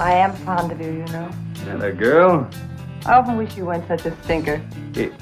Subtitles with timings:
[0.00, 1.30] I am fond of you, you know.
[1.64, 2.48] Hello, girl.
[3.04, 4.62] I often wish you weren't such a stinker.
[4.94, 5.12] You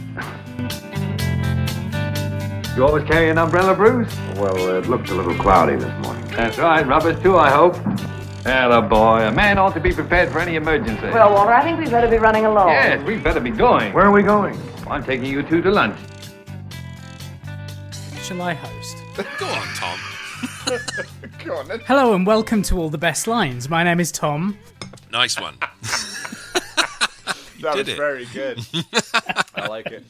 [2.76, 4.16] You always carry an umbrella, Bruce?
[4.36, 6.24] Well, it looked a little cloudy this morning.
[6.28, 6.86] That's right.
[6.86, 7.74] Rubbers, too, I hope.
[8.44, 9.26] Hello, boy.
[9.26, 11.02] A man ought to be prepared for any emergency.
[11.08, 12.68] Well, Walter, I think we'd better be running along.
[12.68, 13.92] yes, we'd better be going.
[13.92, 14.56] Where are we going?
[14.86, 15.98] I'm taking you two to lunch.
[18.22, 18.96] Shall I host?
[19.38, 19.98] Go on, Tom.
[21.44, 21.80] Go on.
[21.80, 23.68] Hello and welcome to All the Best Lines.
[23.68, 24.56] My name is Tom.
[25.10, 25.56] Nice one.
[27.60, 27.96] That was it.
[27.96, 28.60] very good.
[29.56, 30.04] I like it.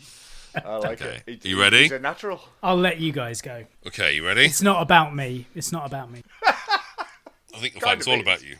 [0.54, 1.22] I like Okay.
[1.26, 1.46] it.
[1.46, 1.84] You ready?
[1.84, 2.42] He's a natural.
[2.62, 3.64] I'll let you guys go.
[3.86, 4.44] Okay, you ready?
[4.44, 5.46] It's not about me.
[5.54, 6.22] It's not about me.
[6.46, 8.56] I think you'll it's all about you.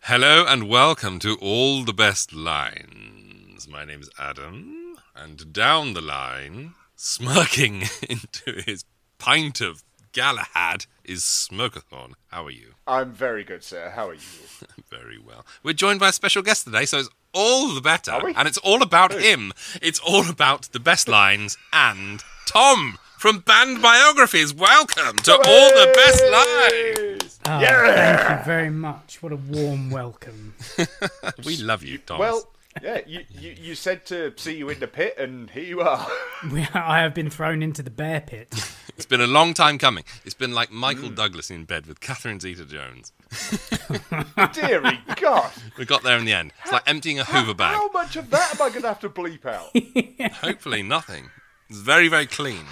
[0.00, 3.68] Hello and welcome to All the Best Lines.
[3.68, 8.84] My name's Adam, and down the line, smirking into his
[9.18, 9.84] pint of
[10.18, 12.14] Galahad, is Smokathon.
[12.32, 12.74] How are you?
[12.88, 13.92] I'm very good, sir.
[13.94, 14.20] How are you?
[14.90, 15.46] Very well.
[15.62, 18.10] We're joined by a special guest today, so it's all the better.
[18.10, 18.34] Are we?
[18.34, 19.52] And it's all about him.
[19.80, 24.52] It's all about the best lines and Tom from Banned Biographies.
[24.52, 27.38] Welcome to All the Best Lines.
[27.46, 28.16] Oh, Yeah.
[28.16, 29.22] Thank you very much.
[29.22, 30.54] What a warm welcome.
[31.46, 32.18] We love you, Tom.
[32.18, 32.48] Well,
[32.82, 36.06] yeah, you, you, you said to see you in the pit, and here you are.
[36.74, 38.48] I have been thrown into the bear pit.
[38.96, 40.04] it's been a long time coming.
[40.24, 40.74] It's been like Mm.
[40.74, 43.12] Michael Douglas in bed with Catherine Zeta-Jones.
[44.52, 45.50] Deary God.
[45.76, 46.52] We got there in the end.
[46.62, 47.74] It's like emptying a Hoover bag.
[47.74, 50.32] How much of that am I going to have to bleep out?
[50.36, 51.30] Hopefully nothing.
[51.68, 52.64] It's very, very clean.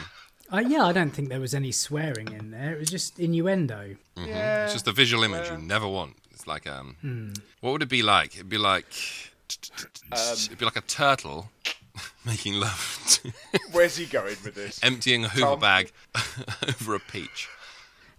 [0.52, 2.72] Uh, yeah, I don't think there was any swearing in there.
[2.74, 3.96] It was just innuendo.
[4.16, 4.64] Yeah.
[4.64, 6.16] It's just a visual image you never want.
[6.30, 8.34] It's like um, what would it be like?
[8.36, 8.84] It'd be like,
[10.12, 11.50] it'd be like a turtle
[12.24, 13.32] making love, to,
[13.72, 14.82] Where's he going with this?
[14.82, 15.60] emptying a Hoover Tom?
[15.60, 15.92] bag
[16.68, 17.48] over a peach.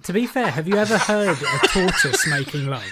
[0.03, 2.83] To be fair, have you ever heard a tortoise making love?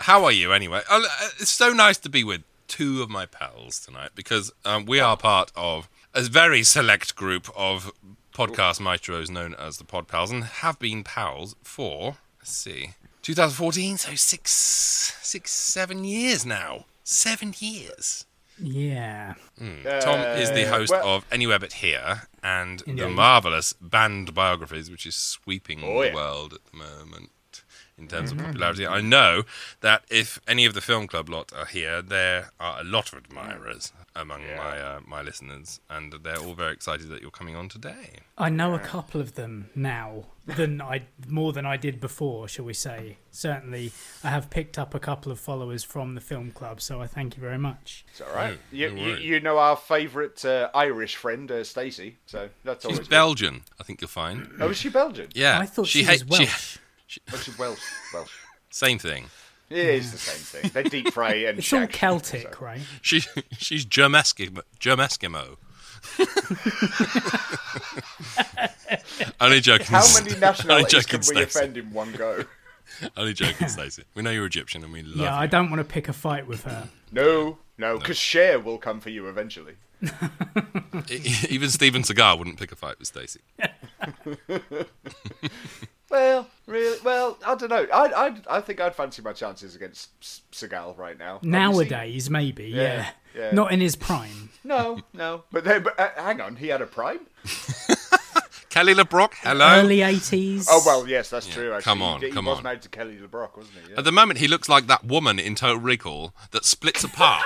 [0.00, 0.82] How are you anyway?
[0.88, 1.02] Uh,
[1.40, 5.16] It's so nice to be with two of my pals tonight because um, we are
[5.16, 7.90] part of a very select group of
[8.34, 12.90] podcast maestros known as the Pod Pals and have been pals for, let's see,
[13.26, 14.52] 2014, so six,
[15.20, 16.84] six, seven years now.
[17.02, 18.24] Seven years.
[18.56, 19.34] Yeah.
[19.58, 24.92] Tom is the Uh, host well- of Anywhere But Here and the marvelous Banned Biographies,
[24.92, 26.14] which is sweeping Oh, the yeah.
[26.14, 27.32] world at the moment
[27.98, 28.40] in terms Mm-hmm.
[28.40, 28.86] of popularity.
[28.86, 29.44] I know
[29.80, 33.18] that if any of the film club lot are here, there are a lot of
[33.24, 37.68] admirers among my uh, my listeners, and they're all very excited that you're coming on
[37.68, 38.20] today.
[38.38, 42.64] I know a couple of them now than I more than I did before, shall
[42.66, 43.16] we say.
[43.30, 43.92] Certainly,
[44.24, 47.36] I have picked up a couple of followers from the film club, so I thank
[47.36, 48.04] you very much.
[48.10, 48.58] It's all right.
[48.72, 52.84] No, you, no you, you know our favourite uh, Irish friend, uh, Stacey, so that's
[52.84, 53.10] always She's good.
[53.14, 54.48] Belgian, I think you'll find.
[54.60, 55.28] Oh, is she Belgian?
[55.34, 56.78] Yeah, I thought she, was hate- Welsh.
[57.06, 57.80] She's Welsh.
[58.12, 58.32] Welsh.
[58.70, 59.26] same thing.
[59.68, 60.70] It is the same thing.
[60.72, 62.80] They deep fry and It's all Celtic, so- right?
[63.02, 63.20] She
[63.58, 64.62] she's Germ Eskimo.
[64.78, 65.00] Germ
[69.40, 69.86] Only joking.
[69.86, 71.42] How many nationalities joking, can we Stacey.
[71.42, 72.44] offend in one go?
[73.16, 74.04] Only joking, Stacey.
[74.14, 75.42] We know you're Egyptian and we love Yeah, you.
[75.42, 76.88] I don't want to pick a fight with her.
[77.12, 79.74] No, no, because Cher will come for you eventually.
[81.48, 83.40] Even Steven Seagal wouldn't pick a fight with Stacey.
[86.08, 87.86] Well, really, well, I don't know.
[87.92, 91.34] I, I, I think I'd fancy my chances against S- Seagal right now.
[91.34, 92.82] Have you seen- Nowadays, maybe, yeah.
[93.34, 93.50] Yeah, yeah.
[93.52, 94.50] Not in his prime.
[94.64, 95.44] No, no.
[95.52, 97.20] But then, but, uh, hang on, he had a prime.
[98.68, 99.66] Kelly LeBrock, hello.
[99.80, 100.66] Early 80s.
[100.68, 101.72] Oh well, yes, that's true.
[101.72, 102.64] Actually, come on, he, he come was on.
[102.64, 103.92] married to Kelly LeBrock, wasn't he?
[103.92, 103.98] Yeah.
[103.98, 107.44] At the moment, he looks like that woman in Total Recall that splits apart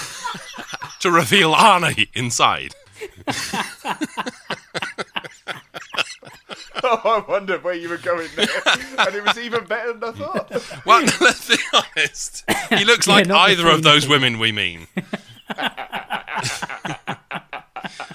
[1.00, 2.74] to reveal Arnie inside.
[6.84, 8.48] oh, I wondered where you were going there,
[8.98, 10.84] and it was even better than I thought.
[10.86, 12.44] Well, let's be honest.
[12.70, 14.86] He looks like not the either of those women we mean.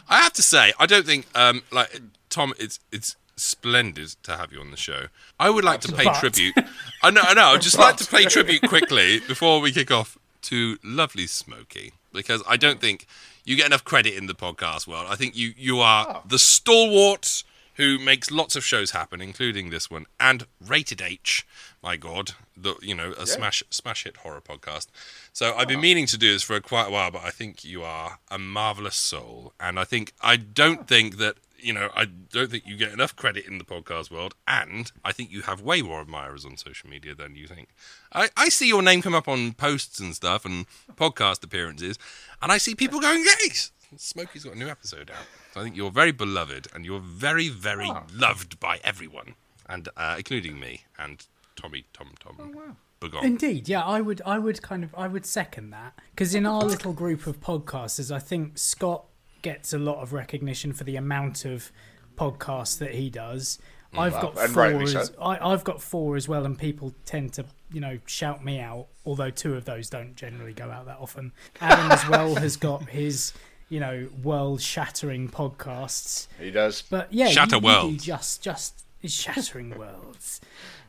[0.09, 4.51] I have to say, I don't think, um, like Tom, it's it's splendid to have
[4.51, 5.07] you on the show.
[5.39, 6.55] I would like to pay tribute.
[7.03, 7.47] I know, I know.
[7.49, 12.41] I'd just like to pay tribute quickly before we kick off to lovely Smokey because
[12.47, 13.05] I don't think
[13.45, 15.07] you get enough credit in the podcast world.
[15.09, 17.43] I think you you are the stalwart
[17.77, 21.47] who makes lots of shows happen, including this one and Rated H.
[21.81, 24.87] My God, the you know a smash smash hit horror podcast.
[25.31, 25.81] So I've been ah.
[25.81, 28.95] meaning to do this for quite a while, but I think you are a marvelous
[28.95, 30.85] soul, and I think I don't ah.
[30.85, 34.33] think that you know I don't think you get enough credit in the podcast world,
[34.47, 37.69] and I think you have way more admirers on social media than you think.
[38.11, 40.65] I, I see your name come up on posts and stuff and
[40.95, 41.99] podcast appearances,
[42.41, 45.75] and I see people going, "Yes, Smokey's got a new episode out." So I think
[45.75, 49.35] you're very beloved, and you're very, very loved by everyone.
[49.69, 51.25] and uh, including me and
[51.55, 52.37] Tommy Tom Tom.
[52.39, 53.21] Oh, wow.
[53.21, 56.61] Indeed, yeah, I would, I would kind of, I would second that because in our
[56.63, 59.05] little group of podcasters, I think Scott
[59.43, 61.71] gets a lot of recognition for the amount of
[62.17, 63.59] podcasts that he does.
[63.95, 64.63] I've Wow, got and four.
[64.63, 64.99] rightly so.
[65.01, 68.59] As, I, I've got four as well, and people tend to, you know, shout me
[68.59, 68.87] out.
[69.05, 71.33] Although two of those don't generally go out that often.
[71.61, 73.31] Adam as well has got his,
[73.69, 76.27] you know, world-shattering podcasts.
[76.39, 76.81] He does.
[76.81, 78.03] But yeah, Shatter you, you do worlds.
[78.05, 80.41] just just it's shattering worlds.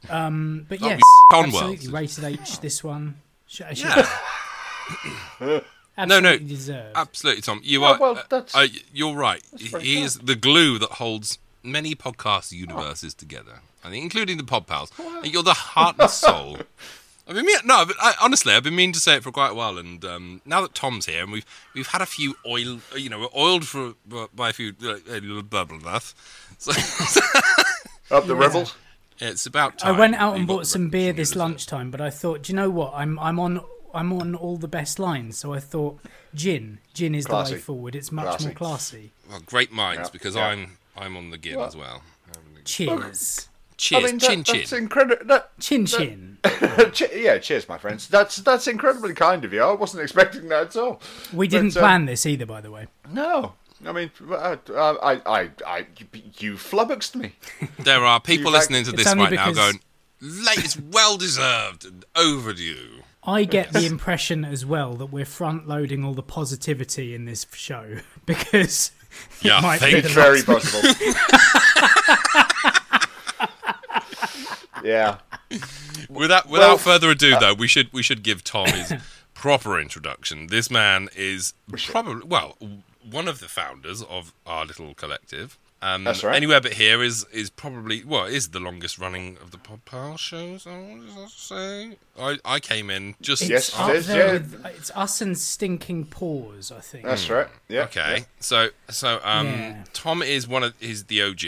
[0.08, 1.00] Um, but yes,
[1.32, 1.88] on absolutely worlds.
[2.18, 2.60] rated H.
[2.60, 3.16] This one,
[3.46, 4.08] Sh- sh- Yeah.
[5.98, 6.96] No, no, absolutely deserved.
[6.96, 7.60] absolutely, Tom.
[7.64, 7.98] You Oh, are.
[7.98, 9.42] well, uh, that's- uh, you're right.
[9.52, 13.62] very He is the glue that holds many podcast universes together.
[13.82, 14.92] I think, including the Pod Pals.
[14.98, 16.58] And You're the heart and soul.
[17.28, 19.54] I mean, no, but I, honestly, I've been meaning to say it for quite a
[19.54, 21.44] while, and um, now that Tom's here, and we've
[21.74, 23.94] we've had a few oil, you know, we're oiled for
[24.34, 25.98] by a few uh, uh, blah blah blah.
[26.58, 26.72] So
[28.10, 28.74] Up the rebels.
[29.18, 29.94] it's about time.
[29.94, 32.56] I went out and you bought some beer this lunchtime, but I thought, do you
[32.56, 32.92] know what?
[32.94, 33.60] I'm I'm on
[33.92, 35.98] I'm on all the best lines, so I thought
[36.34, 37.94] gin, gin is the way forward.
[37.94, 38.44] It's much Classy.
[38.46, 39.10] more classy.
[39.28, 40.46] Well, great minds, Yeah, because yeah.
[40.46, 42.02] I'm I'm on the gin as well.
[42.64, 43.48] Cheers,
[43.78, 44.78] Cheers, I mean, chin that, that's chin.
[44.78, 45.24] incredible.
[45.26, 46.38] That, chin chin.
[46.92, 48.08] che- yeah, cheers, my friends.
[48.08, 49.62] That's that's incredibly kind of you.
[49.62, 51.00] I wasn't expecting that at all.
[51.32, 52.88] We didn't um, plan this either, by the way.
[53.12, 53.54] No,
[53.86, 55.86] I mean, uh, I, I, I,
[56.38, 57.32] you flummoxed me.
[57.78, 59.80] There are people listening to this right now going,
[60.20, 65.68] "Late, it's well deserved and overdue." I get the impression as well that we're front
[65.68, 68.90] loading all the positivity in this show because
[69.42, 70.88] Yeah, it might thank be the very possible.
[74.88, 75.18] yeah.
[76.08, 78.92] Without without Well- further ado, though, we should we should give Tom his
[79.34, 80.46] proper introduction.
[80.48, 81.54] This man is
[81.86, 82.56] probably well
[83.10, 85.58] one of the founders of our little collective.
[85.80, 86.34] Um, That's right.
[86.34, 90.66] Anywhere but here is is probably well is the longest running of the Podpal shows.
[90.66, 91.96] I want to say.
[92.18, 94.32] I I came in just It's Yes, up it is, there yeah.
[94.32, 97.04] with, it's us and stinking paws, I think.
[97.04, 97.46] That's right.
[97.68, 97.84] Yeah.
[97.84, 99.84] Okay, so so um, Yeah.
[99.92, 101.44] Tom is one of is the OG.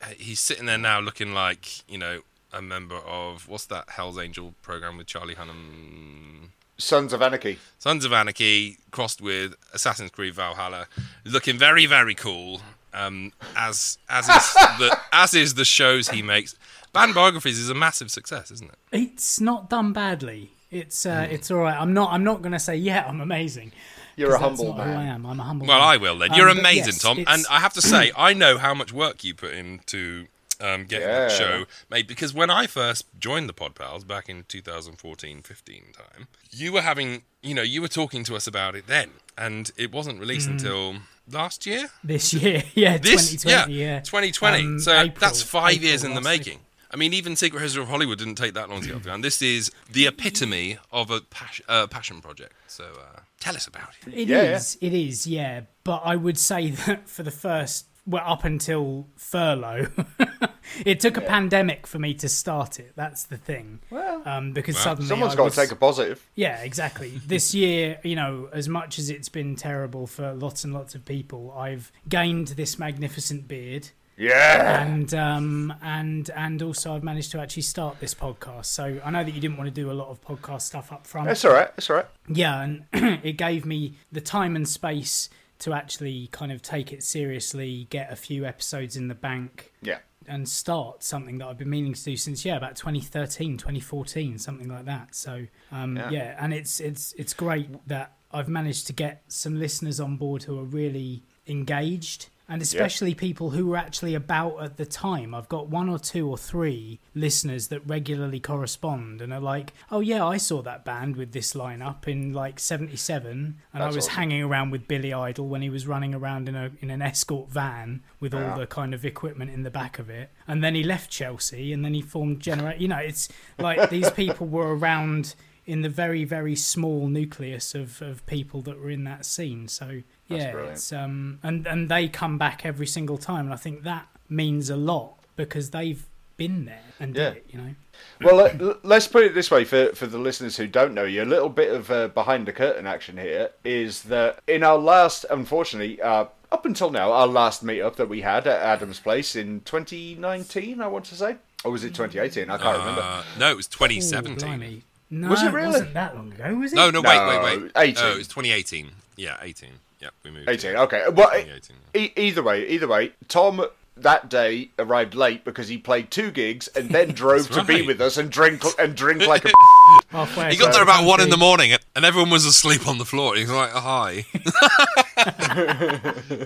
[0.00, 2.20] Uh, He's sitting there now, looking like you know
[2.52, 6.48] a member of what's that Hell's Angel program with Charlie Hunnam,
[6.78, 7.58] Sons of Anarchy.
[7.78, 10.86] Sons of Anarchy crossed with Assassin's Creed Valhalla,
[11.24, 12.60] looking very very cool.
[12.94, 16.54] Um, as as is the as is the shows he makes.
[16.92, 18.78] Banned biographies is a massive success, isn't it?
[18.90, 20.50] It's not done badly.
[20.70, 21.78] It's uh, it's all right.
[21.78, 23.72] I'm not I'm not gonna say yeah I'm amazing.
[24.16, 25.26] You're a 'cause that's humble not Who I am.
[25.26, 25.66] I'm a humble.
[25.66, 25.88] Well, man.
[25.88, 26.30] I will then.
[26.32, 27.18] Um, You're but amazing, yes, Tom.
[27.18, 30.26] it's- And I have to say, I know how much work you put into
[30.60, 34.44] um, getting that show made because when I first joined the Pod Pals back in
[34.48, 38.86] 2014 15 time, you were having, you know, you were talking to us about it
[38.86, 40.96] then, and it wasn't released until
[41.30, 41.88] last year.
[42.04, 44.58] this year, yeah, This, 2020, yeah, yeah, 2020.
[44.64, 46.60] Um, so April- that's five April years in the last making.
[46.88, 49.08] I mean, even Secret History of Hollywood didn't take that long to get off the
[49.08, 49.24] ground.
[49.24, 52.52] This is the epitome of a pas- uh, passion project.
[52.68, 54.14] So uh, tell us about it.
[54.14, 54.56] It Yeah, yeah.
[54.56, 55.26] is, It is.
[55.26, 55.62] Yeah.
[55.82, 59.88] But I would say that for the first, well, up until furlough,
[60.84, 62.92] it took a pandemic for me to start it.
[62.94, 63.80] That's the thing.
[63.90, 66.26] Well, Um, because Well, suddenly someone's I got was, to take a positive.
[66.34, 67.20] Yeah, exactly.
[67.26, 71.04] This year, you know, as much as it's been terrible for lots and lots of
[71.04, 73.88] people, I've gained this magnificent beard.
[74.18, 74.82] Yeah.
[74.82, 78.66] and um, and and also I've managed to actually start this podcast.
[78.66, 81.06] So I know that you didn't want to do a lot of podcast stuff up
[81.06, 81.26] front.
[81.26, 81.68] That's all right.
[81.76, 82.06] That's all right.
[82.28, 82.84] Yeah, and
[83.22, 85.28] it gave me the time and space
[85.60, 89.98] to actually kind of take it seriously, get a few episodes in the bank, Yeah.
[90.26, 94.68] and start something that I've been meaning to do since yeah about 2013, 2014, something
[94.68, 95.14] like that.
[95.14, 96.10] So um, Yeah.
[96.10, 96.36] yeah.
[96.38, 100.58] and it's it's it's great that I've managed to get some listeners on board who
[100.58, 102.28] are really engaged.
[102.48, 105.34] And especially people who were actually about at the time.
[105.34, 109.98] I've got one or two or three listeners that regularly correspond and are like, "Oh
[109.98, 114.12] yeah, I saw that band with this lineup in like '77, and I was awesome.
[114.12, 117.50] hanging around with Billy Idol when he was running around in a in an escort
[117.50, 120.30] van with all the kind of equipment in the back of it.
[120.46, 122.80] And then he left Chelsea, and then he formed Generate.
[122.80, 125.34] You know, it's like these people were around
[125.66, 129.66] in the very very small nucleus of of people that were in that scene.
[129.66, 130.76] So yeah, brilliant.
[130.76, 134.70] it's um and and they come back every single time, and I think that means
[134.70, 136.04] a lot because they've
[136.36, 137.30] been there and Yeah.
[137.30, 137.46] did it.
[137.50, 137.74] You know.
[138.20, 141.22] Well, let, let's put it this way for, for the listeners who don't know you.
[141.22, 145.24] A little bit of uh, behind the curtain action here is that in our last,
[145.30, 149.60] unfortunately, uh, up until now, our last meetup that we had at Adam's Place in
[149.62, 151.36] 2019, I want to say.
[151.64, 152.50] Or was it 2018?
[152.50, 153.00] I can't remember.
[153.02, 154.36] Uh, no, it was 2017.
[154.36, 154.82] blimey.
[155.08, 155.68] No, Was it it really?
[155.68, 156.76] wasn't that long ago, was it?
[156.76, 157.72] No, no, wait, wait, wait.
[157.76, 158.04] 18.
[158.04, 158.90] Oh, it was 2018.
[159.16, 159.70] Yeah, 18.
[160.06, 160.48] Yep, we moved.
[160.48, 161.02] 18, okay.
[161.12, 161.76] Well, 2018.
[161.96, 166.68] e- either way, either way, Tom that day arrived late because he played two gigs
[166.68, 169.50] and then drove to be with us and drink and drink like a.
[170.10, 172.98] Halfway He got across there about one in the morning, and everyone was asleep on
[172.98, 173.34] the floor.
[173.34, 174.24] He was like, "Hi."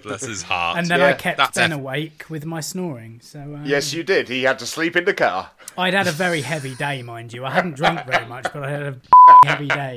[0.03, 0.79] Bless his heart.
[0.79, 3.21] And then Yeah, I kept that's Ben eff- awake with my snoring.
[3.23, 4.29] So um, yes, you did.
[4.31, 5.51] He had to sleep in the car.
[5.77, 7.45] I'd had a very heavy day, mind you.
[7.45, 8.97] I hadn't drunk very much, but I had a
[9.47, 9.95] heavy day.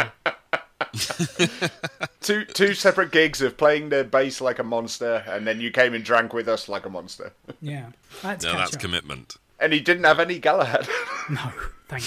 [2.21, 5.93] Two two separate gigs of playing the bass like a monster, and then you came
[5.93, 7.33] and drank with us like a monster.
[7.61, 7.87] Yeah,
[8.21, 8.81] that's no, that's up.
[8.81, 9.35] commitment.
[9.59, 10.87] And he didn't have any Galahad.
[11.29, 11.51] No,
[11.87, 12.03] thank.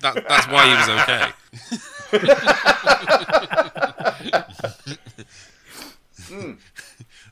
[0.00, 2.36] That, that's why he was okay.
[6.28, 6.52] Hmm.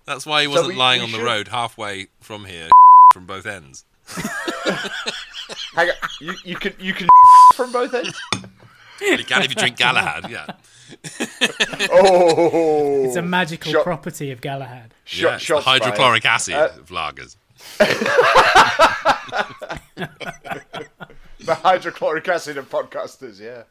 [0.04, 2.68] That's why he wasn't we- lying we on the road halfway from here,
[3.12, 3.84] from both ends.
[5.74, 7.08] Hang on, you you can you can
[7.54, 8.20] from both ends.
[9.00, 10.46] You can if you drink Galahad, yeah.
[11.90, 14.94] Oh, It's a magical Shot- property of Galahad.
[15.04, 17.36] shot, yeah it's the hydrochloric acid Uh, of lagers.
[21.40, 23.40] the hydrochloric acid of podcasters.
[23.40, 23.64] Yeah.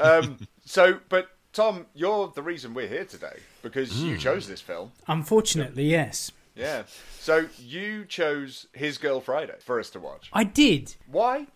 [0.00, 4.06] Um, so, but Tom, you're the reason we're here today because Hmm.
[4.06, 4.92] you chose this film.
[5.08, 6.82] Unfortunately, yes, Yeah.
[7.20, 10.30] So you chose His Girl Friday for us to watch.
[10.32, 10.94] I did.
[11.10, 11.46] Why?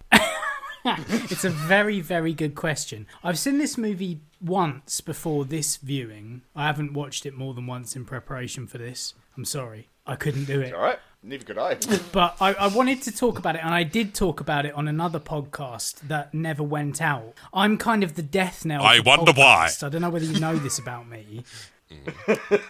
[1.31, 3.07] It's a very, very good question.
[3.23, 6.43] I've seen this movie once before this viewing.
[6.57, 9.15] I haven't watched it more than once in preparation for this.
[9.37, 9.89] I'm sorry.
[10.07, 10.75] I couldn't do it.
[10.75, 10.99] All right.
[11.23, 11.77] Neither could I.
[12.13, 14.89] But I, I wanted to talk about it, and I did talk about it on
[14.89, 17.35] another podcast that never went out.
[17.53, 18.83] I'm kind of the death knell.
[18.83, 19.71] I for wonder why.
[19.83, 21.45] I don't know whether you know this about me.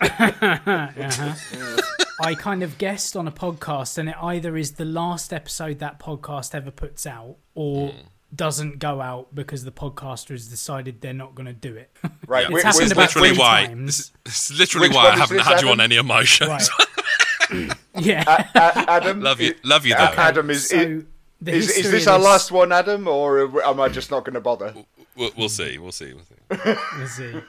[0.01, 1.77] Uh-huh.
[2.21, 5.99] I kind of guessed on a podcast, and it either is the last episode that
[5.99, 7.99] podcast ever puts out, or hmm.
[8.35, 11.91] doesn't go out because the podcaster has decided they're not going to do it.
[12.27, 12.45] Right.
[12.45, 13.67] It's whi- happened which- about which- literally three why.
[13.67, 13.87] times.
[13.87, 16.07] This is, this is literally Which why I haven't this, had you on any of
[16.07, 16.49] my shows.
[16.49, 17.73] right?
[17.99, 18.49] yeah.
[18.55, 19.21] A- Adam.
[19.21, 20.23] love you, love you A- though.
[20.23, 20.69] Adam is.
[20.69, 21.03] so
[21.43, 24.35] the is, is this of our last one, Adam, or am I just not going
[24.35, 24.75] to bother?
[25.17, 25.79] We'll, we'll see.
[25.79, 26.13] We'll see.
[26.13, 26.77] We'll see.
[26.99, 27.41] We'll see.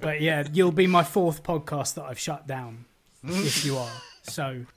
[0.00, 2.86] but yeah, you'll be my fourth podcast that I've shut down,
[3.24, 3.90] if you are.
[4.22, 4.64] So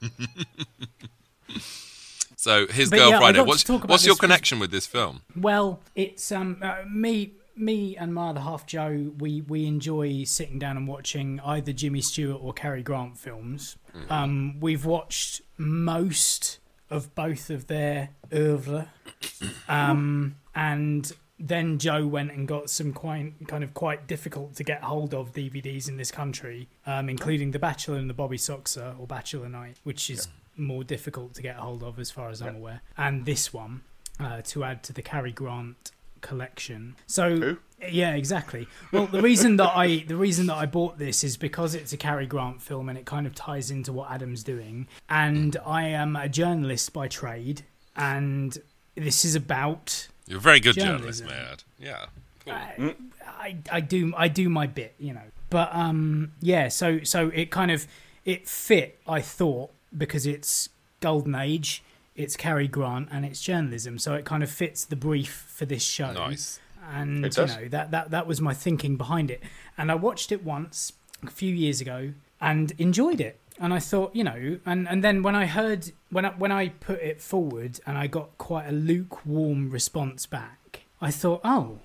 [2.42, 3.40] So his But girl yeah, Friday.
[3.40, 5.22] What's what's your connection with this film?
[5.36, 9.12] Well, it's um uh, me me and my other half Joe.
[9.16, 13.76] We we enjoy sitting down and watching either Jimmy Stewart or Cary Grant films.
[14.10, 16.58] Um, we've watched most
[16.90, 18.88] of both of their oeuvre,
[19.68, 24.82] um, and then Joe went and got some quite kind of quite difficult to get
[24.82, 29.08] hold of DVDs in this country, um, including The Bachelor and the Bobby Soxer or
[29.08, 32.82] Bachelor Knight, which is more difficult to get hold of as far as I'm aware,
[32.96, 33.82] and this one
[34.20, 36.94] uh, to add to the Cary Grant collection.
[37.08, 37.56] So Who?
[37.90, 38.68] yeah, exactly.
[38.92, 41.96] Well, the reason that I the reason that I bought this is because it's a
[41.96, 44.86] Cary Grant film and it kind of ties into what Adam's doing.
[45.08, 47.62] And I am a journalist by trade,
[47.96, 48.56] and
[48.94, 51.26] this is about You're a very good journalist, Journalism.
[51.26, 51.62] may I add.
[52.46, 52.94] Yeah.
[53.38, 55.28] I, I do I do my bit, you know.
[55.50, 57.86] But um yeah, so so it kind of
[58.24, 60.70] it fit, I thought, because it's
[61.00, 61.82] golden age,
[62.16, 65.82] it's Cary Grant and it's journalism, so it kind of fits the brief for this
[65.82, 66.12] show.
[66.12, 66.60] Nice.
[66.90, 69.42] And It you know, that, that that was my thinking behind it.
[69.76, 73.38] And I watched it once a few years ago and enjoyed it.
[73.62, 76.70] And I thought, you know, and, and then when I heard when I, when I
[76.70, 81.78] put it forward and I got quite a lukewarm response back, I thought, oh,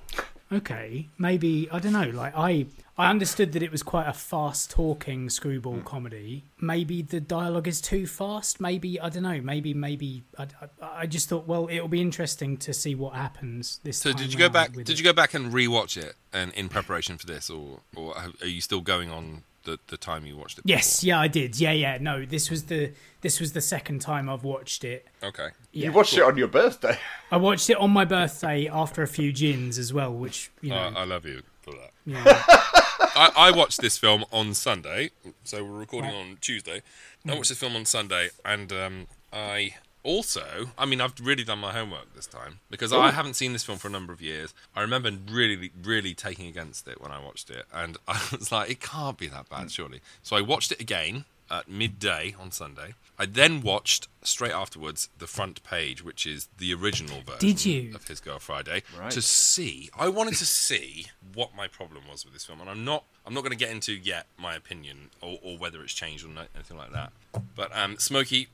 [0.51, 2.09] okay, maybe I don't know.
[2.09, 2.65] Like I
[2.97, 5.85] I understood that it was quite a fast talking screwball mm.
[5.85, 6.45] comedy.
[6.59, 8.59] Maybe the dialogue is too fast.
[8.59, 9.39] Maybe I don't know.
[9.39, 10.47] Maybe maybe I,
[10.81, 14.21] I, I just thought, well, it'll be interesting to see what happens this So time.
[14.23, 14.73] did you go back?
[14.73, 14.97] Did it.
[14.97, 18.61] you go back and rewatch it and in preparation for this, or or are you
[18.61, 20.63] still going on the, the time you watched it?
[20.65, 21.59] Yes, yeah, I did.
[21.59, 21.99] Yeah, yeah.
[22.01, 25.05] No, this was the this was the second time I've watched it.
[25.21, 25.49] Okay.
[25.71, 25.85] Yeah.
[25.87, 26.97] you watched it on your birthday.
[27.31, 30.77] I watched it on my birthday after a few gins as well, which you know,
[30.95, 31.91] I I love you for that.
[32.05, 32.43] yeah.
[33.15, 35.11] I, I watched this film on Sunday,
[35.43, 36.19] so we're recording Right.
[36.31, 36.81] on Tuesday.
[37.27, 39.75] I watched this film on Sunday, and um, I
[40.07, 43.11] also, I mean, I've really done my homework this time because I oh.
[43.11, 44.53] haven't seen this film for a number of years.
[44.73, 48.71] I remember really, really taking against it when I watched it, and I was like,
[48.71, 49.99] it can't be that bad, surely.
[50.23, 52.93] So I watched it again at midday on Sunday.
[53.19, 57.95] I then watched straight afterwards the front page, which is the original version Did you?
[57.95, 59.11] of His Girl Friday, Right.
[59.11, 59.89] to see.
[59.97, 63.03] I wanted to see what my problem was with this film, and I'm not.
[63.27, 66.29] I'm not going to get into yet my opinion or, or whether it's changed or
[66.29, 67.11] no, anything like that.
[67.57, 68.47] But um, Smokey,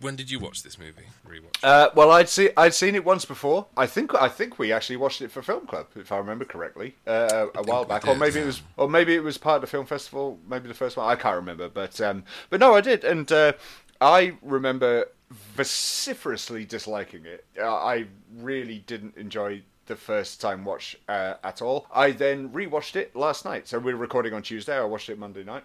[0.00, 1.06] when did you watch this movie?
[1.26, 1.64] Rewatch.
[1.64, 3.66] Uh, well, I'd see I'd seen it once before.
[3.74, 6.94] I think I think we actually watched it for Film Club, if I remember correctly,
[7.06, 9.60] uh, a while back, or did, maybe it was, or maybe it was part of
[9.62, 11.08] the film festival, maybe the first one.
[11.08, 13.54] I can't remember, but um, but no, I did, and uh,
[14.00, 17.46] I remember vociferously disliking it.
[17.58, 18.06] Uh, I
[18.36, 21.86] really didn't enjoy the first time watch uh, at all.
[21.92, 23.66] I then rewatched it last night.
[23.66, 24.76] So we're recording on Tuesday.
[24.76, 25.64] I watched it Monday night.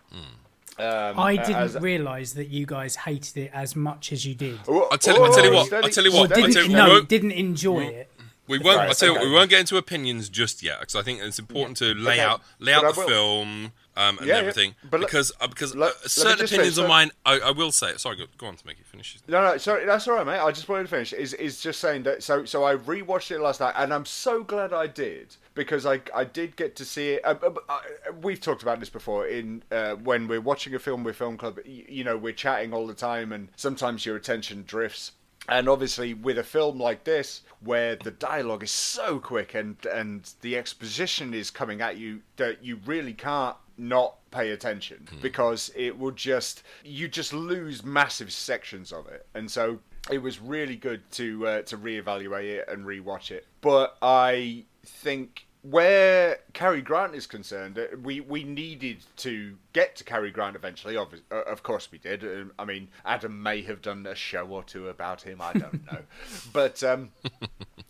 [0.79, 4.59] Um, I didn't as- realise that you guys hated it as much as you did.
[4.67, 6.41] Oh, I'll tell you- I'll tell you oh, what, I'll tell you what, Or I'll
[6.41, 8.09] tell didn't, you- no, didn't enjoy it.
[8.47, 8.77] We won't.
[8.79, 11.21] Right, I tell you what, we won't get into opinions just yet because I think
[11.21, 13.07] it's important to lay Okay, out lay but out I the will.
[13.07, 14.75] film um, and Yeah, yeah, everything.
[14.89, 17.95] but let- because uh, because let- uh, certain opinions of mine, I, I will say.
[17.97, 19.17] Sorry, go, go on to make it finish.
[19.27, 20.39] No, no, sorry, that's all right, mate.
[20.39, 21.13] I just wanted to finish.
[21.13, 22.23] Is is just saying that.
[22.23, 26.01] So, so I rewatched it last night, and I'm so glad I did because I
[26.13, 27.25] I did get to see it.
[27.25, 27.79] Uh, uh, uh,
[28.21, 29.27] we've talked about this before.
[29.27, 32.73] In uh, when we're watching a film with Film Club, you, you know, we're chatting
[32.73, 35.11] all the time, and sometimes your attention drifts.
[35.49, 40.31] And obviously, with a film like this, where the dialogue is so quick and and
[40.39, 45.97] the exposition is coming at you, that you really can't not pay attention because it
[45.97, 49.25] will just you just lose massive sections of it.
[49.33, 53.45] And so it was really good to uh, to reevaluate it and rewatch it.
[53.61, 60.03] But I think where Cary Grant is concerned, uh, we, we needed to get to
[60.03, 60.97] Cary Grant eventually.
[60.97, 62.23] Of, uh, of course, we did.
[62.23, 65.41] Um, I mean, Adam may have done a show or two about him.
[65.41, 65.99] I don't know,
[66.53, 67.11] but um,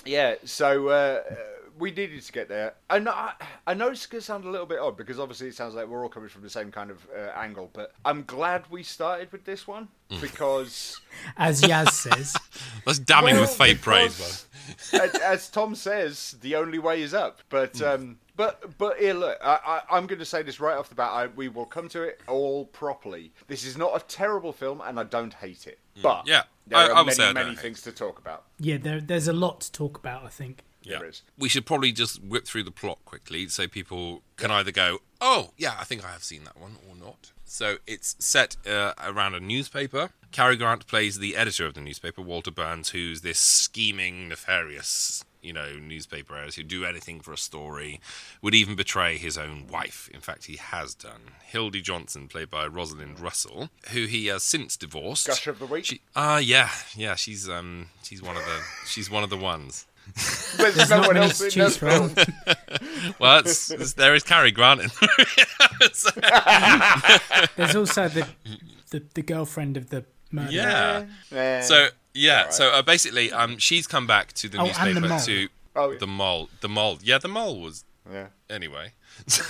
[0.06, 0.36] yeah.
[0.46, 1.36] So uh, uh,
[1.80, 2.76] we needed to get there.
[2.90, 3.34] And I,
[3.66, 5.88] I know it's going to sound a little bit odd because obviously it sounds like
[5.88, 7.70] we're all coming from the same kind of uh, angle.
[7.74, 9.88] But I'm glad we started with this one
[10.22, 11.00] because.
[11.38, 12.36] As Yaz says,
[12.86, 14.16] Let's damn him Well, with fake praise.
[14.18, 14.46] because-
[14.94, 17.42] as, as Tom says, the only way is up.
[17.50, 20.88] But um, but but here, look, I, I, I'm going to say this right off
[20.88, 21.10] the bat.
[21.12, 23.34] I, we will come to it all properly.
[23.48, 25.80] This is not a terrible film, and I don't hate it.
[26.02, 28.20] But Yeah, there I- are I many say I don't many hate things to talk
[28.20, 28.46] about.
[28.58, 30.24] yeah, there, there's a lot to talk about.
[30.24, 30.64] I think.
[30.84, 31.00] Yeah.
[31.00, 31.22] There is.
[31.38, 35.52] We should probably just whip through the plot quickly so people can either go, oh,
[35.58, 37.32] yeah, I think I have seen that one, or not.
[37.46, 40.10] So it's set uh, around a newspaper.
[40.32, 45.54] Cary Grant plays the editor of the newspaper, Walter Burns, who's this scheming, nefarious, you
[45.54, 48.02] know, newspaper editor who'd do anything for a story,
[48.42, 50.10] would even betray his own wife.
[50.12, 51.22] In fact, he has done.
[51.44, 55.28] Hildy Johnson, played by Rosalind Russell, who he has since divorced.
[55.28, 56.02] Gush of the week?
[56.16, 59.86] Ah, yeah, yeah, she's um, she's one of the, she's one of the ones.
[60.58, 62.10] There's, There's no one else to in choose this film.
[62.10, 62.34] from.
[63.20, 64.90] Well, it's, it's, there is Cary Grant in.
[65.94, 66.10] So-
[67.56, 68.28] There's also the,
[68.92, 70.52] the the girlfriend of the murderer.
[70.52, 71.06] yeah.
[71.32, 71.62] Eh.
[71.62, 72.50] So yeah.
[72.50, 75.92] So uh, basically, um, she's come back to the Oh, and the newspaper to Oh,
[75.92, 75.98] yeah.
[76.00, 76.50] the mole.
[76.62, 77.00] The mole.
[77.04, 78.28] Yeah, the mole was yeah.
[78.50, 78.94] anyway.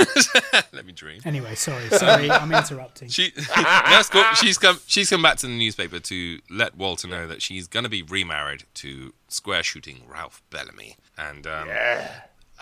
[0.71, 1.21] Let me dream.
[1.25, 3.09] Anyway, sorry, sorry, I'm interrupting.
[3.09, 4.23] She that's cool.
[4.35, 4.79] She's come.
[4.85, 8.03] She's come back to the newspaper to let Walter know that she's going to be
[8.03, 11.69] remarried to square shooting Ralph Bellamy, and um,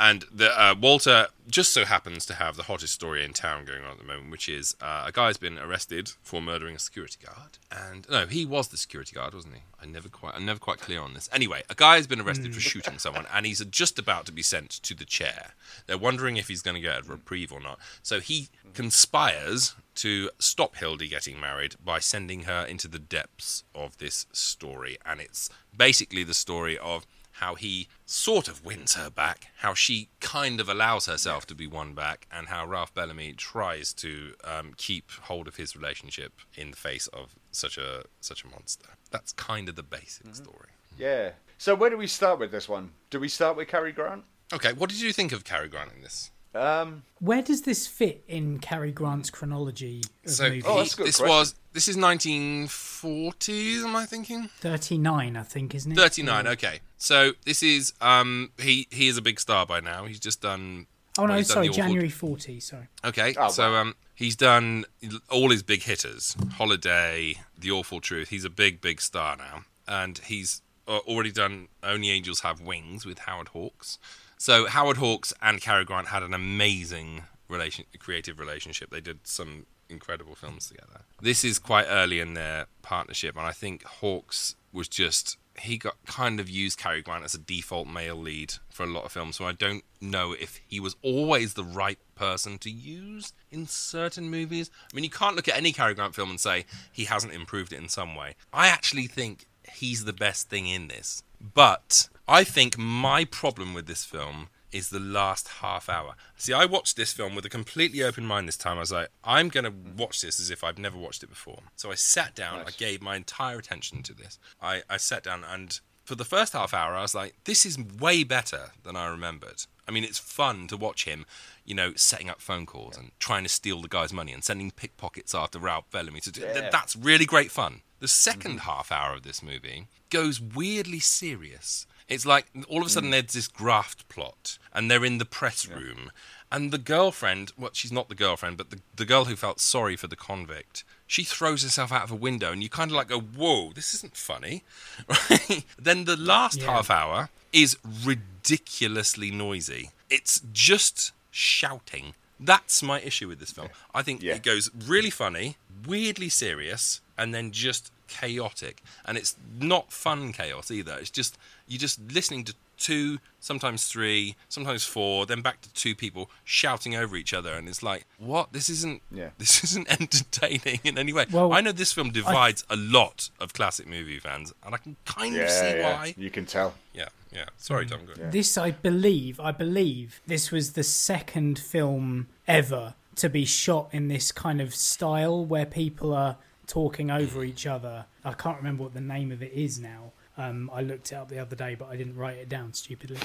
[0.01, 3.83] and the uh, Walter just so happens to have the hottest story in town going
[3.83, 7.19] on at the moment, which is uh, a guy's been arrested for murdering a security
[7.23, 9.61] guard, and no, he was the security guard, wasn't he?
[9.79, 11.29] I never quite, I'm never quite clear on this.
[11.31, 14.41] Anyway, a guy has been arrested for shooting someone, and he's just about to be
[14.41, 15.51] sent to the chair.
[15.85, 17.77] They're wondering if he's going to get a reprieve or not.
[18.01, 23.99] So he conspires to stop Hildy getting married by sending her into the depths of
[23.99, 27.05] this story, and it's basically the story of
[27.41, 31.65] how he sort of wins her back, how she kind of allows herself to be
[31.65, 36.69] won back, and how Ralph Bellamy tries to um, keep hold of his relationship in
[36.69, 38.89] the face of such a such a monster.
[39.09, 40.69] That's kind of the basic story.
[40.97, 41.31] Yeah.
[41.57, 42.91] So where do we start with this one?
[43.09, 44.23] Do we start with Cary Grant?
[44.53, 46.29] Okay, what did you think of Cary Grant in this?
[46.53, 50.63] Um, Where does this fit in Cary Grant's chronology of So movies?
[50.67, 51.29] Oh, he- that's a good this question.
[51.37, 53.83] was this is 1940s.
[53.83, 54.49] Am I thinking?
[54.59, 55.95] 39, I think, isn't it?
[55.95, 56.47] 39.
[56.47, 60.05] Okay, so this is um he he is a big star by now.
[60.05, 60.87] He's just done.
[61.17, 62.59] Oh well, no, sorry, January 40.
[62.61, 62.87] Sorry.
[63.03, 64.85] Okay, Oh, so um, he's done
[65.29, 68.29] all his big hitters: Holiday, The Awful Truth.
[68.29, 73.05] He's a big, big star now, and he's uh, already done Only Angels Have Wings
[73.05, 73.97] with Howard Hawks.
[74.41, 78.89] So Howard Hawks and Cary Grant had an amazing relation, creative relationship.
[78.89, 81.01] They did some incredible films together.
[81.21, 85.93] This is quite early in their partnership, and I think Hawks was just he got
[86.07, 89.35] kind of used Cary Grant as a default male lead for a lot of films.
[89.35, 94.31] So I don't know if he was always the right person to use in certain
[94.31, 94.71] movies.
[94.91, 97.73] I mean, you can't look at any Cary Grant film and say he hasn't improved
[97.73, 98.37] it in some way.
[98.51, 101.23] I actually think he's the best thing in this.
[101.39, 106.15] But I think my problem with this film is the last half hour.
[106.37, 108.77] See, I watched this film with a completely open mind this time.
[108.77, 111.59] I was like, I'm going to watch this as if I've never watched it before.
[111.75, 114.39] So I sat down, I gave my entire attention to this.
[114.61, 117.77] I, I sat down, and for the first half hour, I was like, this is
[117.77, 119.63] way better than I remembered.
[119.87, 121.25] I mean, it's fun to watch him,
[121.65, 124.71] you know, setting up phone calls and trying to steal the guy's money and sending
[124.71, 126.21] pickpockets after Ralph Bellamy.
[126.21, 126.69] To do, th- Yeah.
[126.71, 127.81] that's really great fun.
[128.01, 128.57] The 2nd mm-hmm.
[128.57, 131.85] half hour of this movie goes weirdly serious.
[132.09, 133.13] It's like all of a sudden mm.
[133.13, 136.11] there's this graft plot, and they're in the press room,
[136.51, 139.95] and the girlfriend, well, she's not the girlfriend, but the, the girl who felt sorry
[139.95, 143.07] for the convict, she throws herself out of a window, and you kind of like
[143.07, 144.63] go, whoa, this isn't funny.
[145.07, 145.63] Right?
[145.79, 146.71] then the last Yeah.
[146.71, 149.91] half hour is ridiculously noisy.
[150.09, 152.15] It's just shouting.
[152.39, 153.69] That's my issue with this film.
[153.93, 154.35] I think Yeah.
[154.35, 155.55] it goes really funny,
[155.87, 158.81] weirdly serious, and then just chaotic.
[159.05, 160.97] And it's not fun chaos either.
[160.99, 165.93] It's just you're just listening to two, sometimes three, sometimes four, then back to two
[165.95, 168.51] people shouting over each other, and it's like, what?
[168.53, 169.01] This isn't.
[169.11, 169.29] Yeah.
[169.37, 171.25] This isn't entertaining in any way.
[171.31, 174.95] Well, I know this film divides a lot of classic movie fans, and I can
[175.05, 175.97] kind Yeah, of see yeah.
[175.97, 176.15] why.
[176.17, 176.73] You can tell.
[176.93, 177.45] Yeah, yeah.
[177.57, 177.99] Sorry, Tom.
[178.05, 178.13] Go.
[178.29, 184.07] This, I believe, I believe this was the second film ever to be shot in
[184.07, 186.37] this kind of style where people are
[186.71, 188.05] talking over each other.
[188.23, 190.13] I can't remember what the name of it is now.
[190.37, 193.17] Um, I looked it up the other day, but I didn't write it down stupidly.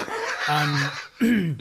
[0.49, 0.91] Um,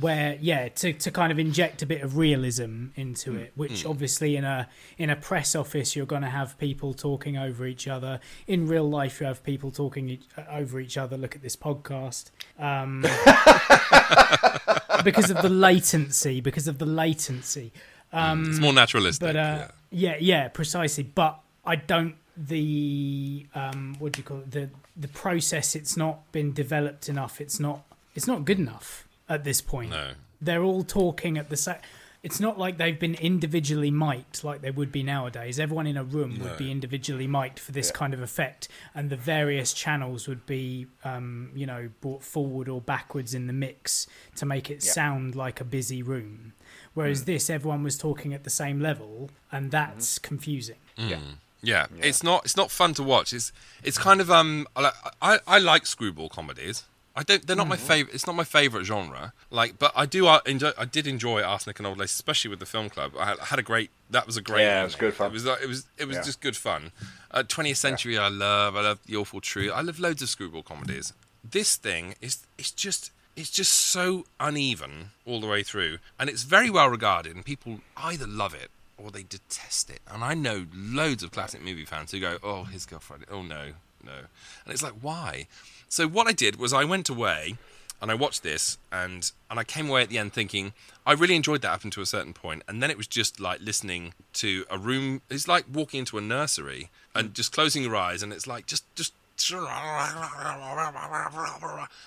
[0.00, 4.34] where, yeah, to, to kind of inject a bit of realism into it, which obviously
[4.34, 8.18] in a in a press office you're going to have people talking over each other.
[8.48, 11.16] In real life, you have people talking each, over each other.
[11.16, 12.32] Look at this podcast.
[12.58, 13.02] Um,
[15.04, 17.72] because of the latency, because of the latency.
[18.12, 19.20] It's more naturalistic.
[19.20, 19.70] But uh, yeah.
[19.90, 21.04] Yeah, yeah, precisely.
[21.04, 24.50] But I don't the um, what do you call it?
[24.50, 25.74] The the process.
[25.74, 27.40] It's not been developed enough.
[27.40, 27.84] It's not.
[28.14, 29.90] It's not good enough at this point.
[29.90, 30.12] No.
[30.40, 31.76] They're all talking at the same.
[32.22, 35.60] It's not like they've been individually mic'd like they would be nowadays.
[35.60, 39.16] Everyone in a room would be individually mic'd for this kind of effect, and the
[39.16, 44.44] various channels would be, um, you know, brought forward or backwards in the mix to
[44.44, 46.54] make it sound like a busy room.
[46.98, 50.78] Whereas this, everyone was talking at the same level, and that's confusing.
[50.96, 51.20] Yeah.
[51.62, 53.32] Yeah, it's not it's not fun to watch.
[53.32, 53.52] It's
[53.84, 56.84] it's kind of um I like- I, I like screwball comedies.
[57.14, 58.14] I don't they're not my favorite.
[58.14, 59.32] It's not my favorite genre.
[59.50, 60.70] Like, but I do uh, enjoy.
[60.76, 63.12] I did enjoy Arsenic and Old Lace, especially with the film club.
[63.18, 63.90] I had, a great.
[64.10, 64.62] That was a great.
[64.62, 65.30] Yeah, it was good fun.
[65.30, 66.22] It was like- it was it was Yeah.
[66.24, 66.90] just good fun.
[67.30, 68.74] Uh, 20th Century, I love.
[68.76, 69.72] I love The Awful Truth.
[69.74, 71.12] I love loads of screwball comedies.
[71.48, 76.42] This thing is it's just it's just so uneven all the way through, and it's
[76.42, 80.00] very well regarded, and people either love it or they detest it.
[80.10, 83.26] And I know loads of classic movie fans who go, "Oh, his girlfriend.
[83.30, 83.74] Oh no,
[84.04, 84.16] no,"
[84.64, 85.46] and it's like, why?
[85.88, 87.56] So what I did was I went away
[88.02, 90.72] and I watched this, and and I came away at the end thinking
[91.06, 93.60] I really enjoyed that up until a certain point, and then it was just like
[93.60, 95.22] listening to a room.
[95.30, 98.84] It's like walking into a nursery and just closing your eyes, and it's like just
[98.96, 99.12] just.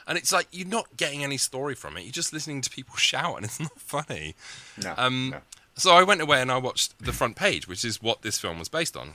[0.07, 2.01] And it's like you're not getting any story from it.
[2.03, 4.35] You're just listening to people shout, and it's not funny.
[4.81, 4.93] No.
[4.97, 5.41] Um, no.
[5.75, 8.59] So I went away and I watched the front page, which is what this film
[8.59, 9.11] was based on,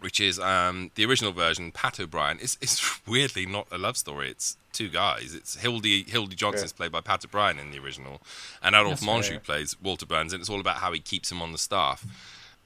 [0.00, 1.70] which is um, the original version.
[1.70, 2.38] Pat O'Brien.
[2.40, 4.28] It's, it's weirdly not a love story.
[4.28, 5.34] It's two guys.
[5.34, 8.20] It's Hildy Hildy Johnson Johnson's played by Pat O'Brien in the original,
[8.62, 9.38] and Adolphe That's right, yeah.
[9.38, 12.04] plays Walter Burns, and it's all about how he keeps him on the staff.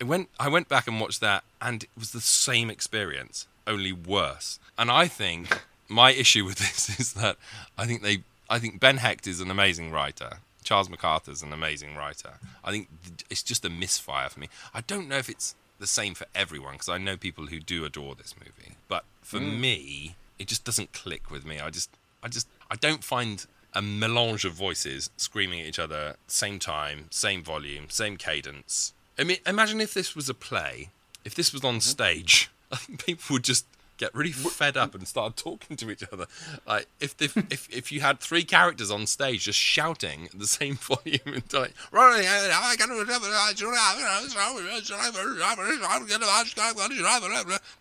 [0.00, 0.30] It went.
[0.40, 4.58] I went back and watched that, and it was the same experience, only worse.
[4.76, 7.36] And I think my issue with this is that
[7.76, 8.22] I think they.
[8.50, 10.38] I think Ben Hecht is an amazing writer.
[10.64, 12.34] Charles MacArthur's an amazing writer.
[12.64, 12.88] I think
[13.30, 14.48] it's just a misfire for me.
[14.72, 17.84] I don't know if it's the same for everyone because I know people who do
[17.84, 19.60] adore this movie, but for hmm.
[19.60, 21.60] me, it just doesn't click with me.
[21.60, 21.90] I just,
[22.22, 27.06] I just, I don't find a melange of voices screaming at each other, same time,
[27.10, 28.92] same volume, same cadence.
[29.18, 30.90] I mean, imagine if this was a play.
[31.24, 31.80] If this was on mm-hmm.
[31.80, 33.66] stage, I think people would just
[33.98, 36.26] get really fed up and start talking to each other.
[36.66, 40.46] Like if if if, if you had three characters on stage just shouting at the
[40.46, 41.74] same volume and like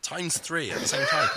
[0.01, 1.29] times three at the same time,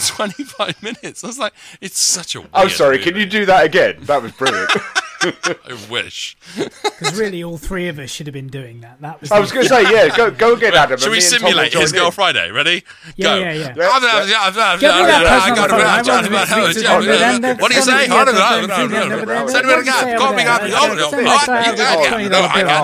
[0.00, 1.24] twenty five minutes.
[1.24, 2.40] I was like, it's such a.
[2.52, 2.98] Oh, weird sorry.
[2.98, 3.10] movie.
[3.10, 3.98] Can you do that again?
[4.02, 4.70] That was brilliant.
[5.22, 6.36] I wish.
[6.56, 9.00] Because really, all three of us should have been doing that.
[9.00, 9.30] That was.
[9.30, 10.16] I was going to say, yeah.
[10.16, 10.98] Go, go again, Adam.
[10.98, 11.98] Should we me and Tom will simulate join his in.
[11.98, 12.50] girl Friday?
[12.50, 12.84] Ready?
[13.16, 13.38] Yeah, Go.
[13.40, 13.74] yeah, yeah.
[13.76, 14.76] Yeah, yeah.
[14.78, 15.80] Get rid of that person on the phone.
[15.80, 16.40] I want to
[16.72, 17.40] speak to them.
[17.42, 18.06] Then What do you say?
[18.06, 18.60] somebody Hold else on.
[18.60, 19.32] will no, see no, them no, over no.
[19.32, 19.48] there.
[19.48, 20.16] Send me What a do you say.
[20.16, 20.60] Call me up.
[20.60, 20.64] I.
[20.64, 20.70] I.
[20.70, 21.90] I.
[22.50, 22.80] I.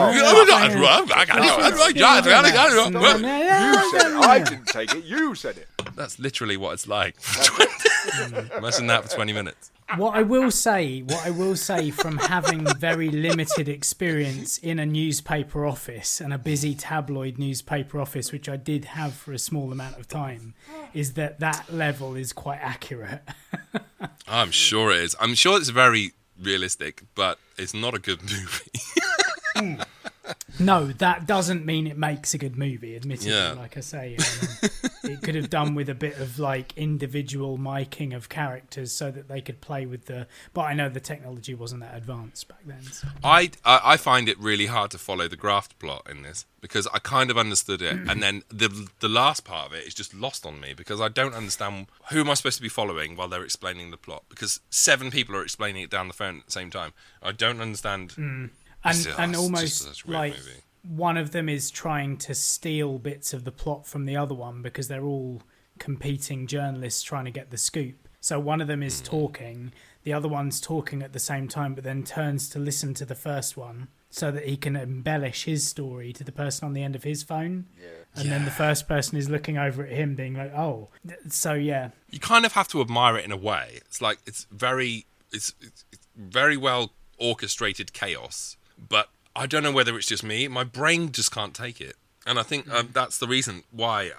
[4.18, 4.30] I.
[4.36, 5.04] I didn't take it.
[5.04, 5.68] You said it.
[5.94, 7.16] That's literally what it's like.
[8.56, 9.70] Imagine that for 20 minutes.
[9.94, 14.84] What I will say, what I will say from having very limited experience in a
[14.84, 19.70] newspaper office and a busy tabloid newspaper office, which I did have for a small
[19.70, 20.54] amount of time,
[20.92, 23.22] is that that level is quite accurate.
[24.28, 25.14] I'm sure it is.
[25.20, 28.20] I'm sure it's very realistic, but it's not a good
[29.54, 29.78] movie.
[30.58, 32.96] no, that doesn't mean it makes a good movie.
[32.96, 33.52] Admittedly, Yeah.
[33.52, 34.16] like I say.
[34.18, 39.10] Um, it could have done with a bit of like individual miking of characters so
[39.10, 40.26] that they could play with the.
[40.52, 42.82] But I know the technology wasn't that advanced back then.
[42.84, 43.08] So.
[43.24, 46.98] I, I find it really hard to follow the graft plot in this because I
[46.98, 50.44] kind of understood it, and then the the last part of it is just lost
[50.44, 53.44] on me because I don't understand who am I supposed to be following while they're
[53.44, 56.70] explaining the plot because seven people are explaining it down the phone at the same
[56.70, 56.92] time.
[57.22, 58.10] I don't understand.
[58.10, 58.50] Mm.
[58.84, 60.60] and It's- oh, and it's almost just such a weird like movie.
[60.88, 64.62] One of them is trying to steal bits of the plot from the other one
[64.62, 65.42] because they're all
[65.78, 68.08] competing journalists trying to get the scoop.
[68.20, 69.04] So one of them is Hmm.
[69.06, 69.72] talking,
[70.04, 73.14] the other one's talking at the same time, but then turns to listen to the
[73.14, 76.96] first one so that he can embellish his story to the person on the end
[76.96, 77.66] of his phone.
[78.14, 80.88] And then the first person is looking over at him, being like, "Oh,
[81.28, 83.72] so yeah, you kind of have to admire it in a way.
[83.84, 89.72] It's like it's very it's, it's, it's very well orchestrated chaos, but I don't know
[89.72, 90.48] whether it's just me.
[90.48, 91.96] My brain just can't take it,
[92.26, 94.10] and I think um, that's the reason why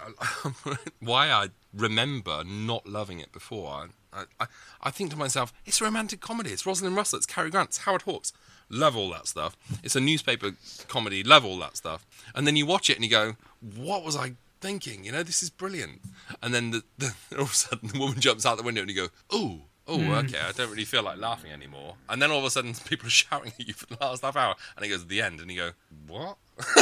[1.00, 3.90] why I remember not loving it before.
[4.14, 4.46] I, I
[4.82, 6.52] I think to myself, it's a romantic comedy.
[6.52, 7.18] It's Rosalind Russell.
[7.18, 7.70] It's Cary Grant.
[7.70, 8.32] It's Howard Hawks.
[8.70, 9.56] Love all that stuff.
[9.84, 10.52] It's a newspaper
[10.88, 11.24] comedy.
[11.24, 12.06] Love all that stuff.
[12.36, 15.06] And then you watch it and you go, what was I thinking?
[15.06, 16.02] You know, this is brilliant.
[16.42, 18.90] And then the, the, all of a sudden the woman jumps out the window and
[18.90, 20.12] you go, oh, oh, hmm.
[20.12, 21.96] okay, I don't really feel like laughing anymore.
[22.10, 24.36] And then all of a sudden people are shouting at you for the last half
[24.36, 24.56] hour.
[24.76, 25.72] And it goes to the end and you go,
[26.08, 26.38] what?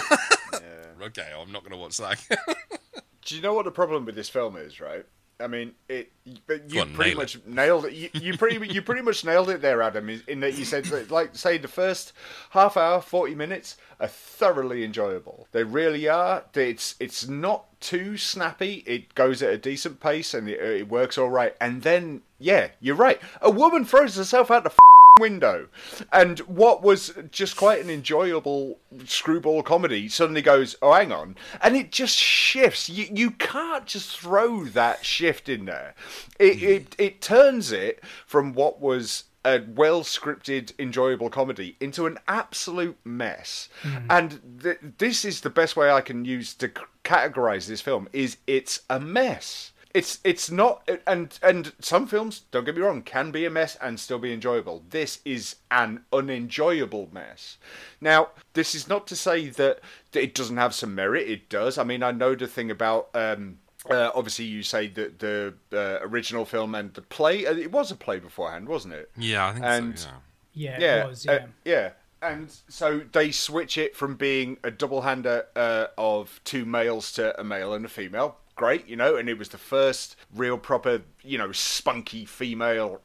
[1.02, 2.20] Okay, I'm not going to watch that.
[3.26, 5.06] Do you know what the problem with this film is, right?
[5.40, 6.14] I mean, it.
[6.48, 7.94] But you on, pretty much nailed it.
[7.94, 10.10] You, you pretty you pretty much nailed it there, Adam.
[10.10, 12.14] In in that you said that, like say the first
[12.52, 15.50] half hour, forty minutes are thoroughly enjoyable.
[15.52, 16.46] They really are.
[16.54, 18.84] It's it's not too snappy.
[18.88, 21.54] It goes at a decent pace and it, it works all right.
[21.60, 23.20] And then yeah, you're right.
[23.42, 24.72] A woman throws herself out the.
[24.72, 24.80] F-
[25.18, 25.70] window
[26.12, 31.78] and what was just quite an enjoyable screwball comedy suddenly goes oh hang on and
[31.78, 35.96] it just shifts you, you can't just throw that shift in there
[36.38, 36.64] it, mm.
[36.64, 42.98] it, it turns it from what was a well scripted, enjoyable comedy into an absolute
[43.06, 43.70] mess.
[43.84, 44.06] Mm.
[44.10, 48.10] And th- this is the best way I can use to c- categorize this film:
[48.12, 49.72] is it's a mess.
[49.96, 53.78] It's it's not, and and some films, don't get me wrong, can be a mess
[53.82, 54.84] and still be enjoyable.
[54.90, 57.58] This is an unenjoyable mess.
[58.02, 59.80] Now, this is not to say that,
[60.12, 61.30] that it doesn't have some merit.
[61.30, 61.78] It does.
[61.78, 63.10] I mean, I know the thing about.
[63.14, 67.46] Um, uh, obviously, you say that the uh, original film and the play.
[67.46, 69.12] uh, It was a play beforehand, wasn't it?
[69.18, 70.10] yeah, I think And- so.
[70.54, 70.78] Yeah.
[70.80, 71.90] yeah, yeah, it was, uh, yeah." yeah.
[72.22, 77.40] And so they switch it from being a double hander uh, of two males to
[77.40, 78.38] a male and a female.
[78.56, 83.02] Great, you know, and it was the first real proper, you know, spunky female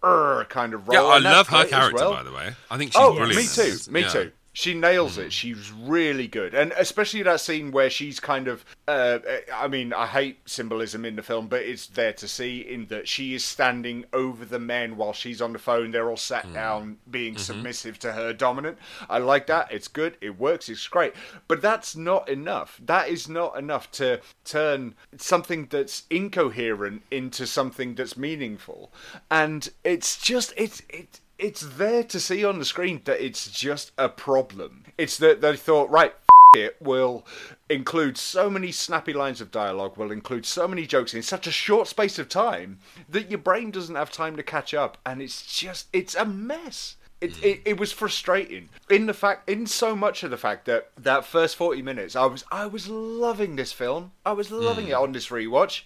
[0.49, 1.09] kind of role.
[1.09, 2.13] Yeah, I love her character, well.
[2.13, 2.53] by the way.
[2.71, 3.37] I think she's Oh, brilliant.
[3.37, 3.91] me too.
[3.91, 4.09] Me Yeah.
[4.09, 4.33] too.
[4.53, 5.27] She nails Mm.
[5.27, 5.33] it.
[5.33, 8.65] She's really good, and especially that scene where she's kind of.
[8.89, 9.21] Uh,
[9.55, 13.07] I mean, I hate symbolism in the film, but it's there to see in that
[13.07, 15.93] she is standing over the men while she's on the phone.
[15.93, 16.55] They're all sat Mm.
[16.55, 17.43] down, being Mm-hmm.
[17.43, 18.79] submissive to her dominant.
[19.09, 19.71] I like that.
[19.71, 20.17] It's good.
[20.21, 20.69] It works.
[20.69, 21.15] It's great.
[21.47, 22.81] But that's not enough.
[22.85, 28.93] That is not enough to turn something that's incoherent into something that's meaningful.
[29.31, 33.93] And it's just it's it it's there to see on the screen that it's just
[33.97, 34.85] a problem.
[34.99, 37.27] It's that they thought, right, f- it will
[37.69, 41.53] include so many snappy lines of dialogue, will include so many jokes in such a
[41.53, 45.47] short space of time that your brain doesn't have time to catch up, and it's
[45.47, 46.97] just it's a mess.
[47.21, 50.91] It, it, it was frustrating in the fact in so much of the fact that
[50.97, 54.13] that first 40 minutes I was I was loving this film.
[54.25, 55.03] I was loving it hmm.
[55.03, 55.83] on this rewatch.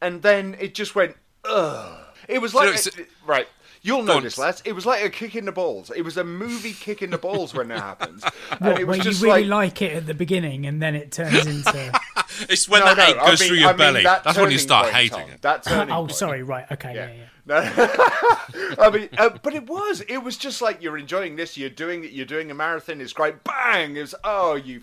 [0.00, 2.00] And then it just went ugh.
[2.26, 3.46] It was like So- so- right
[3.84, 4.22] You'll know on.
[4.22, 4.62] this, lads.
[4.64, 5.90] It was like a kick in the balls.
[5.94, 8.22] It was a movie kick in the balls when that happens.
[8.52, 9.82] And What, it where was you really like, like...
[9.82, 12.00] it at the beginning and then it turns into.
[12.48, 14.02] It's when No, that no, ache I goes mean- through your I mean belly.
[14.04, 15.30] that That's when you start point, hating Tom.
[15.30, 15.42] it.
[15.42, 16.12] That turning oh, point.
[16.12, 16.64] sorry, right.
[16.72, 17.10] Okay, yeah,
[17.46, 17.74] Yeah.
[17.76, 18.74] yeah.
[18.78, 20.00] I mean, uh, but it was.
[20.02, 21.58] It was just like you're enjoying this.
[21.58, 22.12] You're doing it.
[22.12, 23.00] You're doing a marathon.
[23.00, 23.42] It's great.
[23.44, 23.96] Bang!
[23.96, 24.78] It was oh you,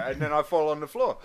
[0.00, 1.18] f- and then I fall on the floor,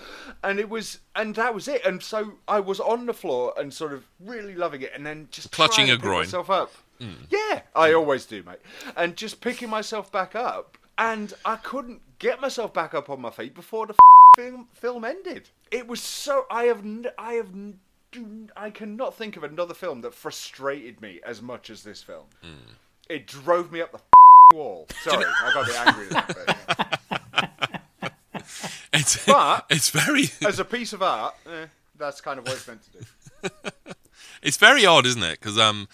[0.44, 1.86] and it was, and that was it.
[1.86, 5.28] And so I was on the floor and sort of really loving it, and then
[5.32, 6.20] just Clutching trying your groin.
[6.22, 6.72] myself up.
[7.00, 8.60] Yeah, I always do, mate.
[8.98, 13.30] And just picking myself back up, and I couldn't get myself back up on my
[13.30, 13.96] feet before the
[14.38, 15.50] film film ended.
[15.72, 16.46] It was so.
[16.52, 16.84] I have.
[17.18, 17.50] I have.
[18.58, 22.26] I cannot think of another film that frustrated me as much as this film.
[23.08, 24.00] It drove me up the
[24.56, 24.88] wall.
[25.04, 27.00] Sorry, I got a bit angry at that.
[28.02, 28.14] But,
[28.94, 30.26] It's, But- it's very.
[30.46, 33.72] As a piece of art, eh, that's kind of what it's meant to do.
[34.42, 35.40] it's very odd, isn't it?
[35.40, 35.88] Because um,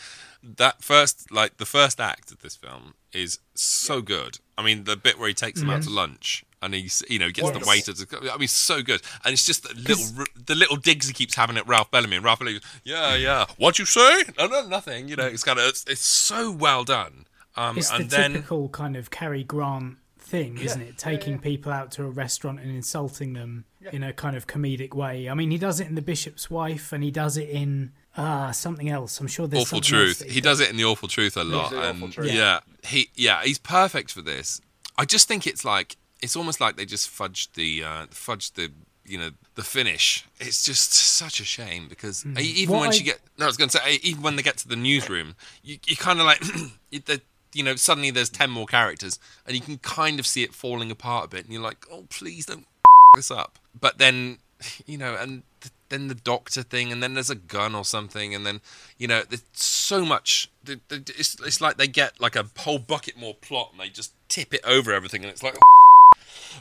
[0.58, 4.40] that first like the first act of this film is so good.
[4.58, 7.30] I mean, the bit where he takes him out to lunch and he you know
[7.30, 8.32] gets the waiter to.
[8.32, 11.58] I mean, so good, and it's just the little the little digs he keeps having
[11.58, 14.24] at Ralph Bellamy, and Ralph Bellamy, goes, yeah, yeah, what'd you say?
[14.38, 15.08] No, no, nothing.
[15.08, 17.26] You know, it's kind of it's, it's so well done.
[17.56, 20.98] Um, It's the and then typical kind of Cary Grant thing, isn't it?
[20.98, 25.30] Taking people out to a restaurant and insulting them in a kind of comedic way.
[25.30, 28.52] I mean, he does it in The Bishop's Wife, and he does it in ah
[28.52, 29.20] something else.
[29.20, 30.20] I'm sure there's awful something else truth.
[30.20, 32.32] that He does it in the awful truth a lot, the and Awful Truth.
[32.32, 34.62] yeah, he yeah he's perfect for this.
[34.98, 38.72] I just think it's like it's almost like they just fudged the uh, fudged the
[39.06, 40.26] you know the finish.
[40.40, 43.48] It's just such a shame because e- even What when I- she get no, I
[43.48, 46.26] was going to say even when they get to the newsroom, you you kind of
[46.26, 46.42] like
[46.92, 47.22] you- the-
[47.54, 50.90] you know suddenly there's ten more characters and you can kind of see it falling
[50.92, 52.66] apart a bit, and you're like, oh please don't
[53.16, 53.60] this up.
[53.80, 54.40] But then,
[54.86, 58.34] you know, and th- then the doctor thing, and then there's a gun or something,
[58.34, 58.62] and then,
[58.98, 60.50] you know, there's so much.
[60.90, 64.54] It's, it's like they get like a whole bucket more plot, and they just tip
[64.54, 65.58] it over everything, and it's like.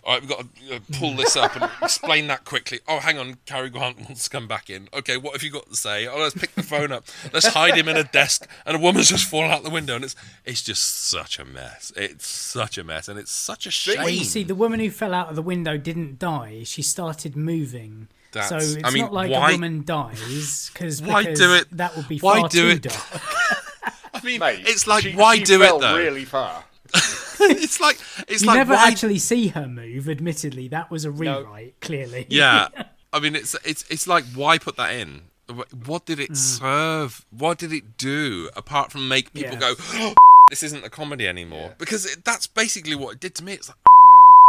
[0.02, 2.80] All right, we've got to pull this up and explain that quickly.
[2.88, 4.88] Oh, hang on, Cary Grant wants to come back in.
[4.92, 6.06] Okay, what have you got to say?
[6.08, 7.04] Oh, let's pick the phone up.
[7.32, 10.04] Let's hide him in a desk, and a woman's just fallen out the window, and
[10.04, 11.92] it's it's just such a mess.
[11.96, 13.98] It's such a mess, and it's such a shame.
[13.98, 16.62] Well, you see, the woman who fell out of the window didn't die.
[16.64, 18.08] She started moving.
[18.42, 21.68] So it's I mean, not like why- a woman dies cause, Why because do it-
[21.76, 23.22] That would be why far do too it- dark.
[24.14, 25.96] I mean, Mate, it's like she- why she do fell it though?
[25.96, 26.64] Really far.
[26.94, 30.08] it's like it's You like never why actually see her move.
[30.08, 31.80] Admittedly, that was a rewrite.
[31.80, 32.68] Clearly, yeah
[33.12, 35.22] i mean it's it's it's like why put that in
[35.86, 36.36] what did it mm.
[36.36, 39.74] serve what did it do apart from make people Yeah.
[39.74, 40.14] go
[40.50, 43.68] this isn't a comedy anymore because it, that's basically what it did to me it's
[43.68, 43.78] like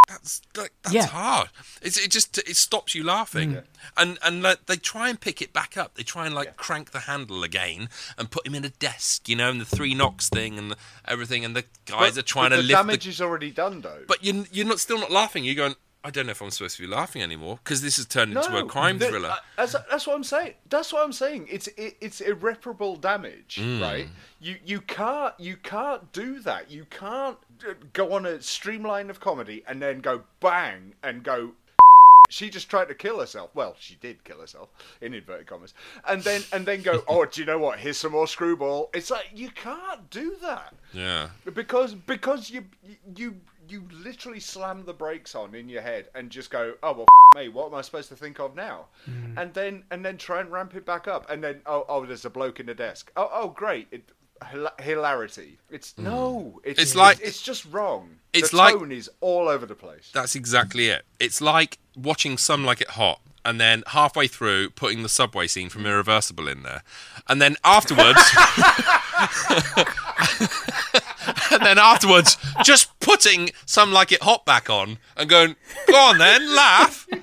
[0.08, 1.06] that's like, that's Yeah.
[1.08, 1.50] hard
[1.82, 3.63] it's, it just it stops you laughing mm.
[3.98, 6.91] and and like, they try and pick it back up they try and like crank
[6.91, 10.30] the handle again and put him in a desk you know and the three knocks
[10.30, 13.04] thing and the, everything and the guys But- are trying but to the lift damage
[13.06, 14.04] the is already done, though.
[14.08, 15.44] but you're you're not still not laughing.
[15.44, 15.76] You're going.
[16.06, 18.56] I don't know if I'm supposed to be laughing anymore because this has turned into
[18.58, 19.30] a crime the- thriller.
[19.30, 20.54] uh, that's, that's what I'm saying.
[20.70, 21.48] That's what I'm saying.
[21.50, 23.82] It's it, it's irreparable damage, Mm.
[23.82, 24.08] right?
[24.39, 26.70] You you can't you can't do that.
[26.70, 27.38] You can't
[27.68, 31.54] uh, go on a streamline of comedy and then go bang and go.
[32.28, 33.52] She just tried to kill herself.
[33.54, 35.76] Well, she did kill herself in inverted commas,
[36.08, 37.04] and then and then go.
[37.08, 37.78] Oh, do you know what?
[37.80, 38.89] Here's some more screwball.
[38.96, 42.65] It's like you can't do that yeah, because because you
[43.15, 43.36] you
[43.69, 47.41] you literally slam the brakes on in your head and just go oh well f-
[47.41, 48.86] me what am i supposed to think of now?
[49.10, 49.38] Mm.
[49.38, 52.25] And then and then try and ramp it back up and then oh oh there's
[52.25, 53.12] a bloke in the desk.
[53.17, 54.04] Oh oh great it,
[54.41, 55.58] hila- hilarity.
[55.69, 56.04] It's mm.
[56.04, 58.17] no it's, It's like- it's, just wrong.
[58.34, 60.10] it's the like- tone is all over the place.
[60.13, 61.04] That's exactly it.
[61.19, 65.69] It's like watching Some Like It Hot and then halfway through putting the subway scene
[65.69, 66.82] from Irreversible in there,
[67.30, 68.17] and then afterwards,
[71.56, 75.56] and then afterwards, just putting Some Like It Hot back on and going,
[75.88, 77.08] "Go on then, laugh."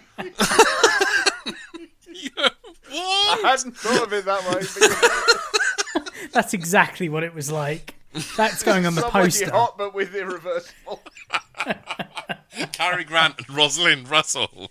[2.15, 2.49] You know,
[2.93, 7.95] i hadn't thought of it that way that's exactly what it was like.
[8.37, 9.51] That's going on the somebody poster.
[9.51, 11.03] hot but with irreversible
[12.73, 14.71] Cary Grant and Rosalind Russell.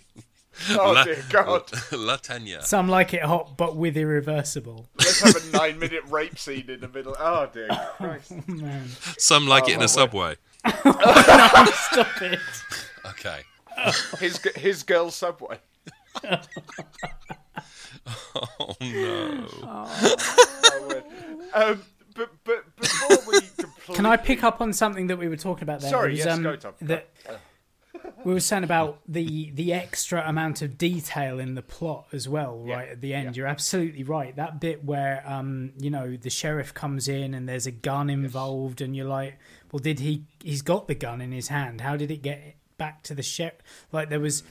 [0.70, 2.62] oh La- dear god La Tenya.
[2.62, 4.88] Some like it hot, but with irreversible.
[5.22, 8.32] Let's have a nine minute rape scene in the middle oh dear christ
[9.18, 10.36] Some like it in my a subway.
[10.64, 12.38] no, Stop it.
[13.06, 13.40] Okay.
[14.18, 15.58] his his girl subway
[18.06, 19.46] Oh no.
[19.62, 21.04] Oh, word.
[21.54, 21.82] um,
[22.14, 23.94] but but before we completely...
[23.94, 25.90] Can I pick up on something that we were talking about there?
[25.90, 26.72] Sorry, It was, yes, um, go, Tom.
[26.80, 26.86] Go.
[26.86, 27.08] that
[28.24, 32.58] we were saying about the the extra amount of detail in the plot as well,
[32.58, 33.36] right at the end.
[33.36, 34.34] You're absolutely right.
[34.36, 38.80] That bit where um, you know, the sheriff comes in and there's a gun involved
[38.80, 39.38] and you're like,
[39.70, 41.80] well, did he he's got the gun in his hand.
[41.80, 43.54] How did it get back to the sheriff?
[43.90, 44.42] Like there was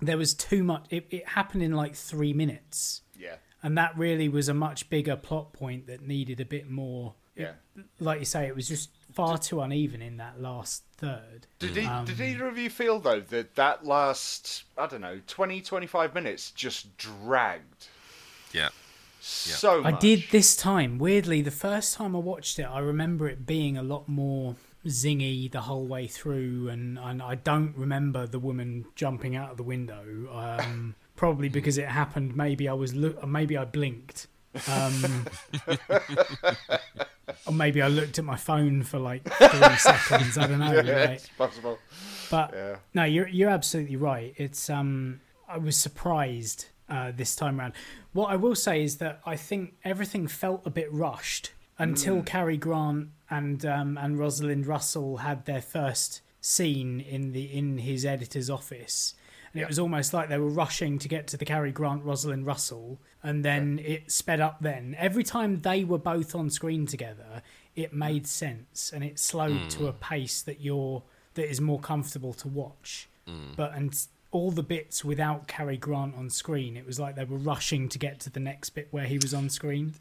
[0.00, 3.02] there was too much it, it happened in like 3 minutes.
[3.18, 7.14] Yeah, And that really was a much bigger plot point that needed a bit more
[7.36, 7.52] yeah.
[8.00, 11.46] like you say, it was just far too uneven in that last third.
[11.58, 15.20] Did, he, Um, did either of you feel, though, that that last, I don't know,
[15.26, 17.88] 20, 25 minutes just dragged
[18.52, 18.68] Yeah.
[19.20, 20.00] so I much?
[20.00, 20.98] did this time.
[20.98, 24.54] Weirdly, the first time I watched it, I remember it being a lot more
[24.86, 29.56] zingy the whole way through, and, and I don't remember the woman jumping out of
[29.56, 30.04] the window.
[30.30, 32.36] Um, probably because it happened.
[32.36, 33.26] Maybe I was look.
[33.26, 34.26] Maybe I blinked.
[34.70, 35.26] Um,
[37.46, 40.36] or maybe I looked at my phone for like three seconds.
[40.38, 40.72] I don't know.
[40.72, 41.10] Yeah, right?
[41.10, 41.78] it's possible.
[42.30, 42.76] But Yeah.
[42.94, 44.34] no, you're you're absolutely right.
[44.36, 47.74] It's um, I was surprised uh, this time around.
[48.12, 52.56] What I will say is that I think everything felt a bit rushed until Cary
[52.56, 58.48] Grant and um, and Rosalind Russell had their first scene in the in his editor's
[58.50, 59.14] office.
[59.56, 62.44] And it was almost like they were rushing to get to the Cary Grant Rosalind
[62.44, 64.58] Russell, and then it sped up.
[64.60, 64.94] Then.
[64.98, 67.42] Every time they were both on screen together,
[67.74, 67.98] it hmm.
[67.98, 69.68] made sense, and it slowed hmm.
[69.68, 71.02] to a pace that you're
[71.34, 73.08] that is more comfortable to watch.
[73.26, 73.54] Hmm.
[73.56, 73.98] But and
[74.30, 77.98] all the bits without Cary Grant on screen, it was like they were rushing to
[77.98, 79.94] get to the next bit where he was on screen.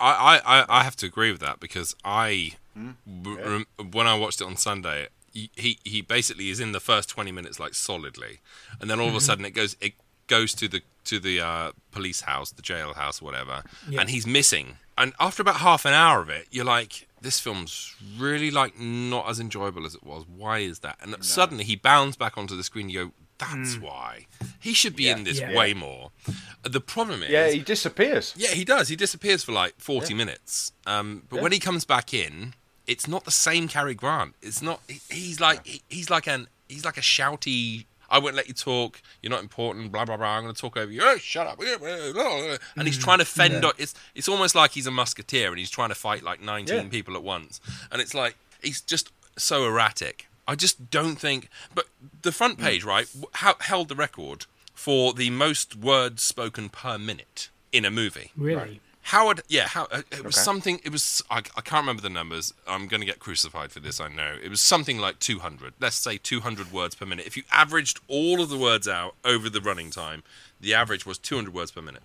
[0.00, 4.16] I, I, I- I have to agree with that because I, w- rem- when I
[4.16, 5.08] watched it on Sunday,
[5.54, 8.40] he, he, basically is in the first twenty minutes like solidly,
[8.80, 9.94] and then all of a sudden it goes it
[10.26, 14.00] goes to the to the uh, police house, the jail house, whatever, Yeah.
[14.00, 14.78] and he's missing.
[14.98, 19.28] And after about half an hour of it, you're like, this film's really like not
[19.28, 20.24] as enjoyable as it was.
[20.26, 20.96] Why is that?
[21.00, 22.88] And suddenly he bounds back onto the screen.
[22.88, 24.26] You go, that's why
[24.58, 25.54] he should be in this Yeah.
[25.54, 26.10] way more.
[26.62, 28.32] The problem is, Yeah, he disappears.
[28.36, 28.88] yeah, he does.
[28.88, 30.72] He disappears for like 40 minutes.
[30.86, 32.54] Um, but when he comes back in,
[32.86, 34.34] it's not the same Cary Grant.
[34.42, 34.80] It's not.
[35.10, 37.86] He's like he- he's like an he's like a shouty.
[38.08, 39.02] I won't let you talk.
[39.20, 39.90] You're not important.
[39.90, 40.36] Blah blah blah.
[40.36, 41.00] I'm going to talk over you.
[41.02, 41.60] Oh, shut up.
[42.76, 43.64] And he's trying to fend.
[43.64, 46.74] off It's it's almost like he's a musketeer and he's trying to fight like 19
[46.76, 46.88] Yeah.
[46.88, 47.60] people at once.
[47.90, 50.28] And it's like he's just so erratic.
[50.48, 51.48] I just don't think.
[51.74, 51.86] But
[52.22, 52.62] the front mm.
[52.62, 57.90] page, right, w- held the record for the most words spoken per minute in a
[57.90, 58.30] movie.
[58.36, 58.80] Really,
[59.10, 60.42] Howard, yeah, how, uh, it was Okay.
[60.44, 60.80] something.
[60.84, 62.52] It was I, I can't remember the numbers.
[62.66, 64.00] I'm going to get crucified for this.
[64.00, 65.74] I know it was something like 200.
[65.80, 67.24] Let's say 200 words per minute.
[67.26, 70.24] If you averaged all of the words out over the running time,
[70.60, 72.02] the average was 200 words per minute.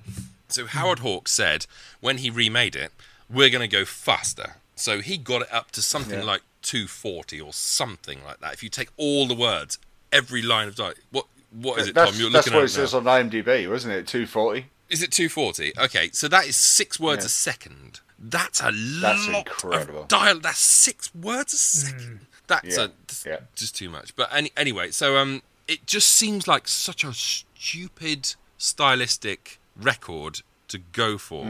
[0.49, 1.65] So Howard Hawks said
[2.01, 2.91] when he remade it,
[3.29, 4.57] we're going to go faster.
[4.75, 6.25] So he got it up to something Yeah.
[6.25, 8.53] like 240 or something like that.
[8.53, 9.79] If you take all the words,
[10.11, 12.19] every line of dialogue, what what is it, That's, Tom?
[12.21, 12.85] You're that's what at it it now.
[12.85, 14.07] says on IMDb, wasn't it?
[14.07, 14.67] 240.
[14.91, 15.73] Is it 240?
[15.77, 17.27] Okay, so that is six words Yeah.
[17.27, 18.01] a second.
[18.19, 20.01] That's a That's lot incredible.
[20.03, 20.39] of dial.
[20.39, 22.19] That's six words a second.
[22.47, 23.37] That's Yeah, a, that's yeah.
[23.55, 24.15] just too much.
[24.15, 30.77] But any, anyway, so um, it just seems like such a stupid stylistic record to
[30.77, 31.43] go for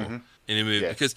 [0.48, 0.90] in a movie Mm-hmm.
[0.90, 1.16] Because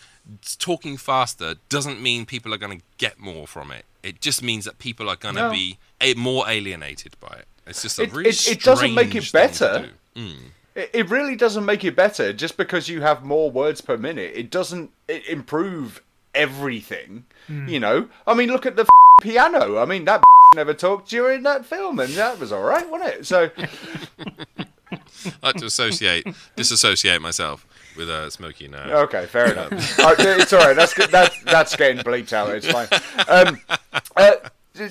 [0.58, 3.84] talking faster doesn't mean people are going to get more from it.
[4.02, 5.50] It just means that people are going to No.
[5.50, 7.46] be a, more alienated by it.
[7.66, 9.90] It's just a It- really it- it doesn't make it strange thing to better.
[10.16, 10.38] Mm.
[10.74, 14.32] It, it really doesn't make it better just because you have more words per minute.
[14.34, 16.02] It doesn't it improve
[16.34, 17.24] everything.
[17.48, 18.88] You know, I mean, look at the f-
[19.22, 19.76] piano.
[19.78, 20.22] I mean, that
[20.54, 23.26] never talked during that film, and that was all right, wasn't it?
[23.26, 23.50] So,
[24.58, 24.66] I
[25.42, 27.66] like to associate, disassociate myself
[27.96, 29.02] with uh, Smokey now.
[29.02, 29.98] okay, fair enough.
[30.00, 30.74] All right, it's all right.
[30.74, 30.94] That's.
[31.08, 32.48] That's that's getting bleeped out.
[32.54, 32.88] It's fine.
[33.28, 33.60] Um,
[34.16, 34.32] uh,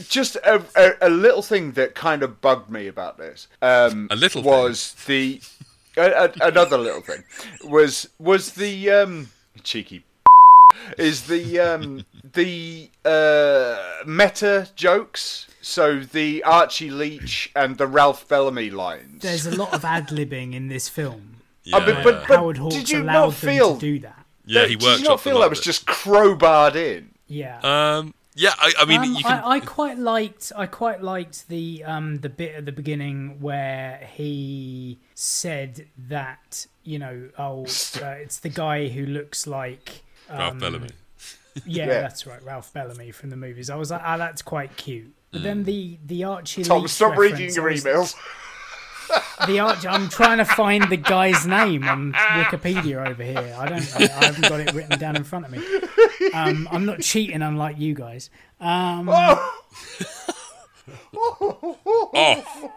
[0.07, 3.47] just a, a, a little thing that kind of bugged me about this.
[3.61, 7.23] Um, A little was the a, a, another little thing
[7.65, 9.29] was was the um,
[9.63, 10.03] cheeky
[10.97, 15.47] is the um, the uh, meta jokes.
[15.61, 19.21] So the Archie Leach and the Ralph Bellamy lines.
[19.21, 21.29] there's a lot of ad libbing in this film.
[21.65, 22.03] Yeah, Oh, but- yeah.
[22.03, 24.25] but- Howard Hawks did you allowed not them feel- to do that.
[24.45, 27.11] yeah, he Did you not feel that was just crowbarred in?
[27.29, 27.59] Yeah.
[27.63, 29.43] Um, yeah, I, I mean, Um, you can.
[29.43, 34.07] I, I quite liked I quite liked the um the bit at the beginning where
[34.15, 37.61] he said that you know oh
[38.01, 40.89] uh, it's the guy who looks like Ralph um, Bellamy.
[41.65, 42.01] yeah, Yeah.
[42.01, 45.41] that's right Ralph Bellamy from the movies I was like oh that's quite cute but
[45.43, 48.15] then the the Archie Tom, Leach stop reading your I was- emails.
[49.47, 53.95] The Archie I'm trying to find the guy's name on Wikipedia over here I don't
[53.99, 55.59] I, I haven't got it written down in front of me
[56.33, 59.61] um, I'm not cheating unlike you guys um, Oh,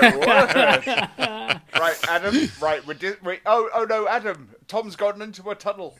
[0.00, 1.10] My word.
[1.80, 2.48] right, Adam.
[2.60, 4.50] Right, we're, di- we Oh, oh no, Adam.
[4.68, 5.96] Tom's gotten into a tunnel.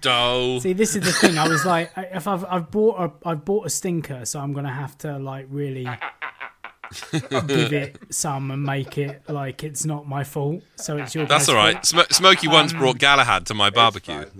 [0.00, 0.60] dull.
[0.60, 1.38] See, this is the thing.
[1.38, 4.72] I was like, if I've I've bought a I've bought a stinker, so I'm gonna
[4.72, 5.88] have to like really
[7.30, 10.62] give it some and make it like it's not my fault.
[10.76, 11.26] So it's your.
[11.26, 11.74] That's all right.
[11.74, 11.86] fault.
[12.08, 14.24] Sm- Smokey once Um, brought Galahad to my barbecue.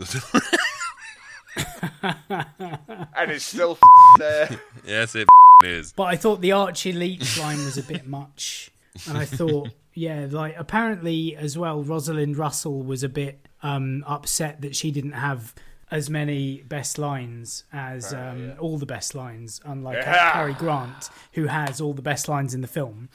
[3.17, 3.81] And it's still f-
[4.19, 4.61] there.
[4.87, 5.29] yes, it
[5.63, 5.93] is.
[5.93, 8.71] But I thought the Archie Leach line was a bit much,
[9.09, 14.61] and I thought, yeah, like apparently as well, Rosalind Russell was a bit um, upset
[14.63, 15.55] that she didn't have
[15.95, 20.33] as many best lines as um, all the best lines, unlike Yeah.
[20.33, 23.09] Cary Grant, who has all the best lines in the film.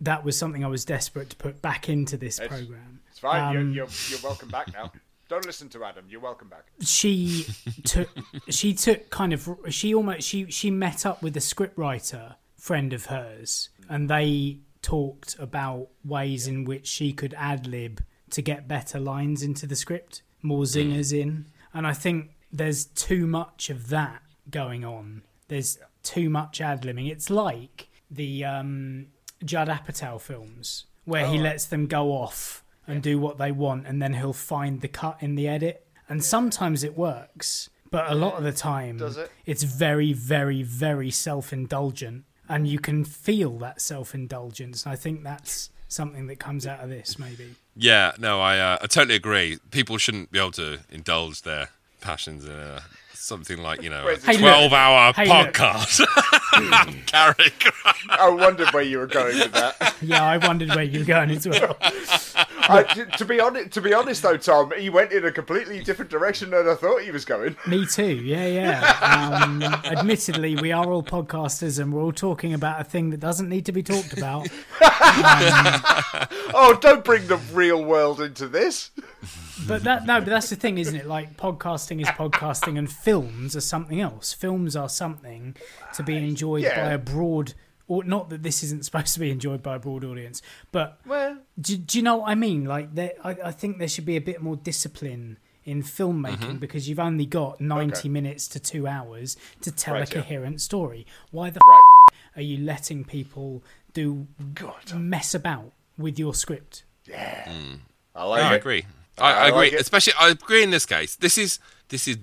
[0.00, 3.00] That was something I was desperate to put back into this program.
[3.10, 3.42] It's fine.
[3.42, 4.90] Um, you're, you're, you're welcome back now.
[5.28, 6.04] Don't listen to Adam.
[6.08, 6.64] You're welcome back.
[6.80, 7.46] she
[7.84, 8.08] took
[8.48, 13.06] she took kind of she almost she she met up with a scriptwriter friend of
[13.06, 18.98] hers and they talked about ways in which she could ad lib to get better
[19.00, 24.22] lines into the script more zingers in and i think there's too much of that
[24.50, 27.10] going on there's too much ad libbing.
[27.10, 29.06] It's like the um,
[29.44, 34.00] Judd Apatow films where he lets them go off and do what they want, and
[34.00, 35.86] then he'll find the cut in the edit.
[36.08, 39.30] And sometimes it works, but a lot of the time, Does it?
[39.46, 44.84] it's very, very, very self-indulgent, and you can feel that self-indulgence.
[44.84, 47.54] And I think that's something that comes out of this, maybe.
[47.76, 49.58] Yeah, no, I uh, I totally agree.
[49.70, 51.68] People shouldn't be able to indulge their
[52.00, 52.80] passions in uh,
[53.14, 54.40] something like you know a Wait, Hey, look.
[54.42, 56.04] twelve-hour Hey, podcast.
[57.06, 57.72] Carrick.
[58.08, 59.94] I wondered where you were going with that.
[60.04, 61.78] Yeah, I wondered where you were going as well.
[61.80, 65.82] I, to, to be honest, to be honest though, Tom, he went in a completely
[65.82, 67.56] different direction than I thought he was going.
[67.66, 68.16] Me too.
[68.16, 69.40] Yeah, yeah.
[69.42, 73.48] Um, admittedly, we are all podcasters, and we're all talking about a thing that doesn't
[73.48, 74.48] need to be talked about.
[76.56, 78.90] Oh, don't bring the real world into this.
[79.66, 81.06] But that no, but that's the thing, isn't it?
[81.06, 84.32] Like podcasting is podcasting, and films are something else.
[84.32, 85.56] Films are something
[85.94, 86.84] to be enjoyed Yeah.
[86.86, 87.54] by a broad.
[87.86, 90.40] Or not that this isn't supposed to be enjoyed by a broad audience,
[90.72, 92.64] but Well, do, do you know what I mean?
[92.64, 96.56] Like, there, I, I think there should be a bit more discipline in filmmaking Mm-hmm.
[96.64, 100.22] because you've only got 90 minutes to two hours to tell Right, a yeah.
[100.22, 101.06] coherent story.
[101.30, 101.82] Why the right.
[102.10, 103.62] f- are you letting people
[103.92, 104.28] do
[104.94, 106.84] mess about with your script?
[107.14, 107.78] I
[108.16, 108.56] No, like I it.
[108.60, 108.86] agree.
[109.18, 109.70] I- I, I I agree.
[109.72, 109.80] like.
[109.80, 111.16] Especially, I agree in this case.
[111.16, 111.58] This is
[111.90, 112.16] this is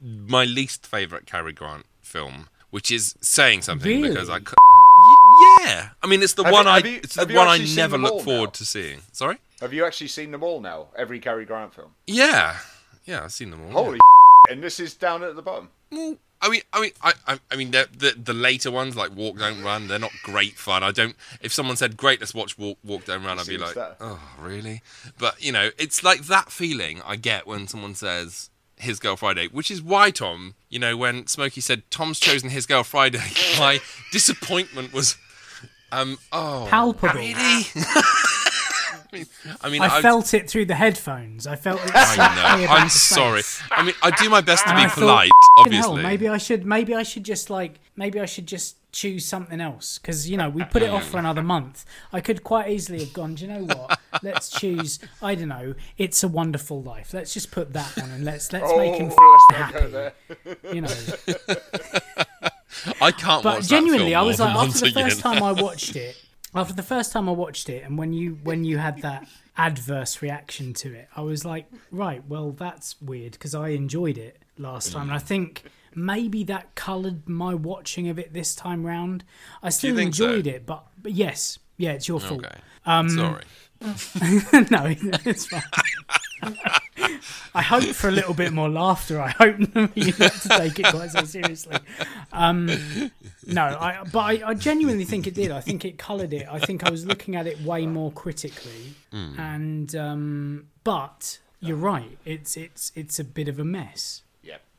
[0.00, 4.34] my least favorite Cary Grant film, which is saying something because I.
[4.34, 4.44] Really?
[4.46, 4.54] cou-
[5.02, 7.58] Y- Yeah, I mean it's the Have one you- I you- it's the one I
[7.76, 8.50] never look forward now?
[8.52, 9.02] to seeing.
[9.12, 9.38] Sorry.
[9.60, 10.88] Have you actually seen them all now?
[10.96, 11.94] Every Cary Grant film?
[12.06, 12.58] Yeah,
[13.06, 13.70] yeah, I've seen them all.
[13.84, 13.98] Holy
[14.48, 14.52] yeah.
[14.54, 15.70] and this is down at the bottom.
[15.90, 19.14] Well, I mean, I mean, I, I, I mean, the, the the later ones like
[19.14, 20.82] Walk Don't Run, they're not great fun.
[20.82, 21.16] I don't.
[21.40, 23.96] If someone said, "Great, let's watch Walk, Walk Don't Run," I'd be like, that.
[24.00, 24.82] "Oh, really?"
[25.18, 28.49] But you know, it's like that feeling I get when someone says
[28.80, 32.66] "His Girl Friday," which is why Tom, you know, when Smokey said Tom's chosen His
[32.66, 33.20] Girl Friday,
[33.58, 33.80] my
[34.12, 35.16] disappointment was,
[35.92, 37.14] um, oh, Palpable.
[37.20, 37.34] Really?
[39.12, 39.26] I mean,
[39.62, 41.46] I mean, I felt it through the headphones.
[41.46, 41.90] I felt it.
[41.94, 42.66] I know.
[42.68, 43.42] I'm sorry.
[43.42, 43.60] face.
[43.70, 46.02] I mean, I do my best to And be I thought, polite, hell, obviously.
[46.02, 46.64] maybe I should.
[46.64, 47.80] Maybe I should just like.
[47.96, 51.18] Maybe I should just choose something else because you know we put it off for
[51.24, 51.84] another month.
[52.12, 53.34] I could quite easily have gone.
[53.34, 53.98] Do you know what?
[54.22, 54.98] Let's choose.
[55.22, 55.74] I don't know.
[55.98, 57.14] It's a Wonderful Life.
[57.14, 60.76] Let's just put that one and let's let's make him Oh, let's not go happy.
[60.76, 60.94] You know.
[63.00, 66.16] I can't But genuinely, I was like, after the first time I watched it,
[66.54, 70.22] after the first time I watched it, and when you when you had that adverse
[70.22, 74.92] reaction to it, I was like, right, well, that's weird because I enjoyed it last
[74.92, 75.64] time, and I think
[75.94, 79.24] maybe that coloured my watching of it this time round.
[79.62, 80.24] I still think so?
[80.26, 82.44] enjoyed it, but but yes, yeah, it's your fault.
[82.44, 82.58] Okay.
[82.86, 83.44] Um, Sorry.
[84.70, 85.62] no, it's fine.
[87.54, 89.20] I hope for a little bit more laughter.
[89.20, 89.58] I hope
[89.94, 91.76] you not to take it quite so seriously.
[92.32, 92.70] Um,
[93.46, 95.50] no, I, but I, I genuinely think it did.
[95.50, 96.46] I think it coloured it.
[96.50, 99.40] I think I was looking at it way more critically, Hmm.
[99.40, 102.18] and um, but you're right.
[102.24, 104.22] It's it's it's a bit of a mess.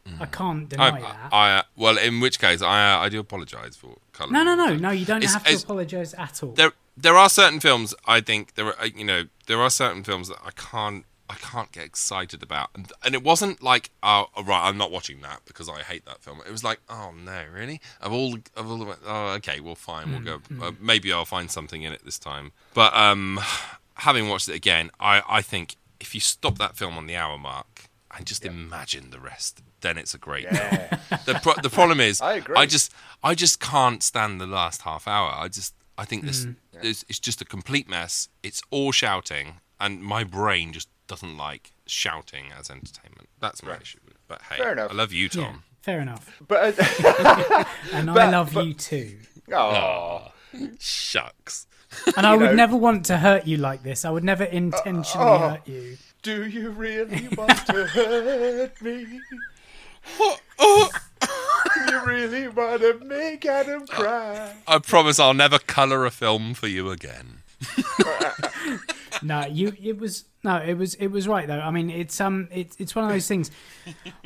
[0.05, 0.15] Yep.
[0.19, 1.29] I can't I, deny that.
[1.31, 4.31] I, I- well, in which case, I, uh, I do apologise for colour.
[4.31, 4.89] no, no, no, no.
[4.91, 6.51] You don't It's- have to apologise at all.
[6.53, 10.03] There, there are certain films I think there are, uh, you know, there are certain
[10.03, 14.25] films that I can't, I can't get excited about, and, and it wasn't like, oh,
[14.35, 16.41] oh, right, I'm not watching that because I hate that film.
[16.45, 17.79] It was like, oh no, really?
[18.01, 20.41] Of all, of all, the, oh, okay, well, fine, we'll go.
[20.61, 22.51] Uh, maybe I'll find something in it this time.
[22.73, 23.39] But um,
[23.95, 27.37] having watched it again, I, I think if you stop that film on the hour
[27.37, 27.87] mark
[28.17, 30.87] and just imagine the rest, then it's a great film.
[31.25, 32.55] The pro- the problem is, I agree.
[32.57, 32.91] I just
[33.23, 35.31] I just can't stand the last half hour.
[35.33, 36.55] I just I think this Mm.
[36.83, 38.29] is it's just a complete mess.
[38.43, 43.29] It's all shouting, and my brain just doesn't like shouting as entertainment.
[43.39, 43.99] That's my issue.
[44.27, 44.91] But hey, Fair enough.
[44.91, 45.63] I love you, yeah, Tom.
[45.81, 46.29] fair enough.
[46.47, 49.17] But uh, And I love but- you too.
[49.53, 50.31] oh,
[50.79, 51.67] Shucks.
[52.15, 54.05] And I would know- never want to hurt you like this.
[54.05, 55.37] I would never intentionally oh.
[55.49, 55.97] hurt you.
[56.21, 59.21] Do you really want to hurt me?
[60.17, 64.53] Do you really want to make Adam cry?
[64.67, 67.39] I promise I'll never colour a film for you again.
[69.23, 69.73] No, you.
[69.81, 70.57] It was no.
[70.57, 70.95] It was.
[70.95, 71.59] It was right though.
[71.59, 72.47] I mean, it's um.
[72.51, 73.51] It's it's one of those things.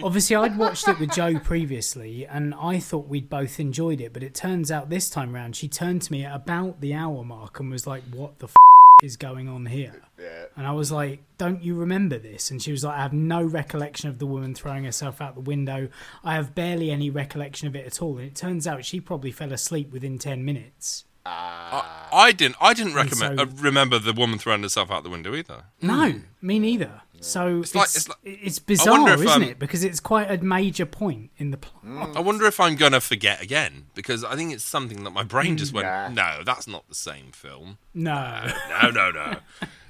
[0.01, 4.13] Obviously, I'd watched it with Joe previously, and I thought we'd both enjoyed it.
[4.13, 7.25] But it turns out this time round, she turned to me at about the hour
[7.25, 8.55] mark and was like, "What the f-
[9.01, 10.45] is going on here?" Yeah.
[10.55, 13.43] And I was like, "Don't you remember this?" And she was like, "I have no
[13.43, 15.89] recollection of the woman throwing herself out the window.
[16.23, 19.31] I have barely any recollection of it at all." And it turns out she probably
[19.31, 21.05] fell asleep within ten minutes.
[21.27, 22.57] I, I didn't.
[22.61, 25.63] I didn't recommend so- uh, remember the woman throwing herself out the window either.
[25.81, 27.01] No, me neither.
[27.21, 29.57] So it's, like- it's, it's like- it's bizarre, isn't um, it?
[29.57, 32.15] Because it's quite a major point in the plot.
[32.15, 35.57] I wonder if I'm gonna forget again because I think it's something that my brain
[35.57, 36.09] just went, Nah.
[36.09, 37.79] no, that's not the same film.
[37.93, 38.47] No.
[38.69, 39.37] No, no, no,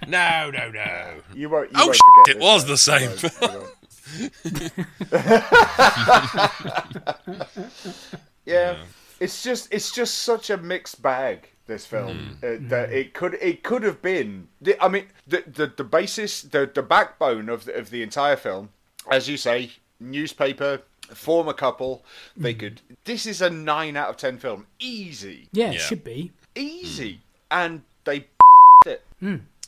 [0.08, 1.14] no, no, no.
[1.34, 1.72] You won't.
[1.72, 2.72] You Oh, won't shit, forget it was though.
[2.72, 3.52] the same You film.
[3.52, 3.70] won't.
[8.46, 8.78] yeah,
[9.20, 11.50] it's just it's just such a mixed bag.
[11.68, 12.46] This film hmm.
[12.46, 12.68] uh, hmm.
[12.70, 14.50] that it could it could have been.
[14.62, 18.36] the- I mean, the the, the basis, the the backbone of the, of the entire
[18.36, 18.70] film,
[19.10, 20.82] as you say, newspaper,
[21.14, 22.06] former couple.
[22.38, 22.60] They hmm.
[22.60, 22.82] could.
[23.06, 26.32] This is a nine out of ten film, easy, Yeah, it should be.
[26.56, 28.28] easy, and they
[28.86, 29.04] it.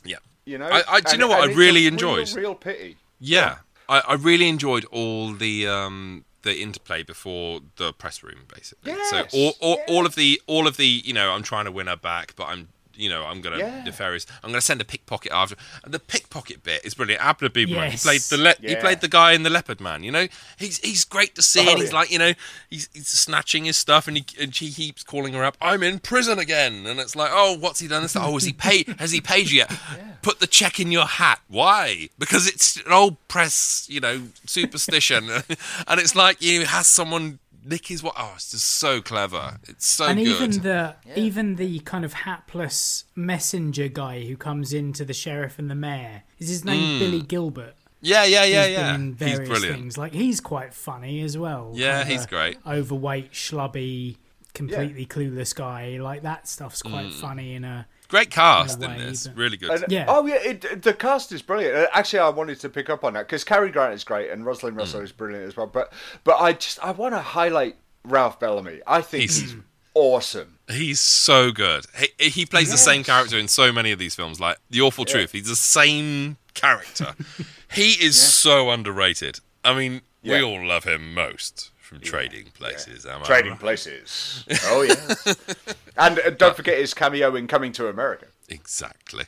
[0.04, 2.28] Yeah, You know, I- I- do you And- know what I really enjoyed?
[2.28, 2.96] Real, real pity.
[3.18, 3.58] yeah.
[3.90, 8.92] I, I really enjoyed all the um the interplay before the press room, basically.
[8.92, 11.72] Yes, so all all, all of the all of the you know I'm trying to
[11.72, 12.68] win her back, but I'm
[12.98, 13.84] you know I'm gonna Yeah.
[13.84, 14.26] nefarious.
[14.42, 15.56] I'm gonna send a pickpocket after.
[15.84, 17.22] And the pickpocket bit is brilliant.
[17.24, 18.02] Abner Biberman, Yes.
[18.02, 20.02] he played the le- he played the guy in the Leopard Man.
[20.02, 20.26] You know,
[20.58, 21.96] he's he's great to see, Oh, and he's yeah.
[21.98, 22.32] like you know
[22.68, 25.56] he's, he's snatching his stuff, and he and she keeps calling her up.
[25.60, 28.04] I'm in prison again, and it's like oh what's he done?
[28.04, 28.86] It's like, oh has he paid?
[28.98, 29.72] Has he paid you yet?
[30.22, 31.40] Put the check in your hat.
[31.48, 32.08] Why?
[32.18, 35.30] Because it's an old press you know superstition,
[35.88, 37.38] and it's like you has someone
[37.68, 38.14] nick his what?
[38.16, 39.58] Oh, it's just so clever.
[39.68, 40.26] It's so and good.
[40.28, 45.70] even the even the kind of hapless messenger guy who comes into the sheriff and
[45.70, 47.74] the mayor is his name Billy Gilbert.
[48.00, 48.50] yeah, yeah, Mm.
[48.52, 48.92] yeah, He's yeah.
[48.92, 49.76] been in He's various brilliant.
[49.76, 49.98] things.
[49.98, 51.72] Like he's quite funny as well.
[51.74, 52.56] Yeah, he's great.
[52.66, 54.16] Overweight, schlubby,
[54.54, 55.98] completely clueless guy.
[56.00, 57.20] Like that stuff's quite Mm.
[57.20, 59.26] funny in a Great cast in in this.
[59.26, 59.70] but- Really good.
[59.70, 60.06] And- Yeah.
[60.08, 61.74] Oh yeah, it, the cast is brilliant.
[61.76, 64.44] Uh, Actually, I wanted to pick up on that because Cary Grant is great and
[64.46, 64.80] Rosalind Mm.
[64.80, 65.66] Russell is brilliant as well.
[65.66, 65.92] But
[66.24, 68.80] but I just I want to highlight Ralph Bellamy.
[68.86, 69.54] I think He's- he's,
[69.94, 70.58] awesome.
[70.70, 71.84] He's so good.
[72.18, 75.04] He, he plays the same character in so many of these films, like The Awful
[75.04, 75.32] Truth.
[75.32, 77.14] He's the same character.
[77.72, 79.40] he is so underrated.
[79.64, 83.06] I mean, we all love him most from Trading Places.
[83.06, 83.60] Am I Trading right?
[83.60, 84.44] Places.
[84.64, 85.34] Oh yeah.
[85.96, 88.26] and uh, don't forget his cameo in Coming to America.
[88.48, 89.24] Exactly.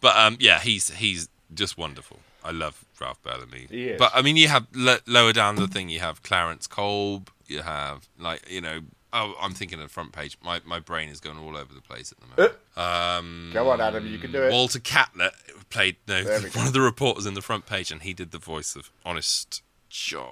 [0.00, 2.18] But um, yeah, he's he's just wonderful.
[2.44, 3.66] I love Ralph Bellamy.
[3.70, 3.98] He is.
[3.98, 5.88] But I mean, you have l- lower down the thing.
[5.88, 7.30] You have Clarence Kolb.
[7.46, 8.80] You have like you know.
[9.12, 10.36] Oh, I'm thinking of the front page.
[10.44, 12.58] My my brain is going all over the place at the moment.
[12.76, 14.52] Um, Go on, Adam, you can do it.
[14.52, 15.32] Walter Catlett
[15.70, 16.58] played no, There we go.
[16.58, 19.62] one of the reporters in the front page, and he did the voice of Honest
[19.88, 20.26] John.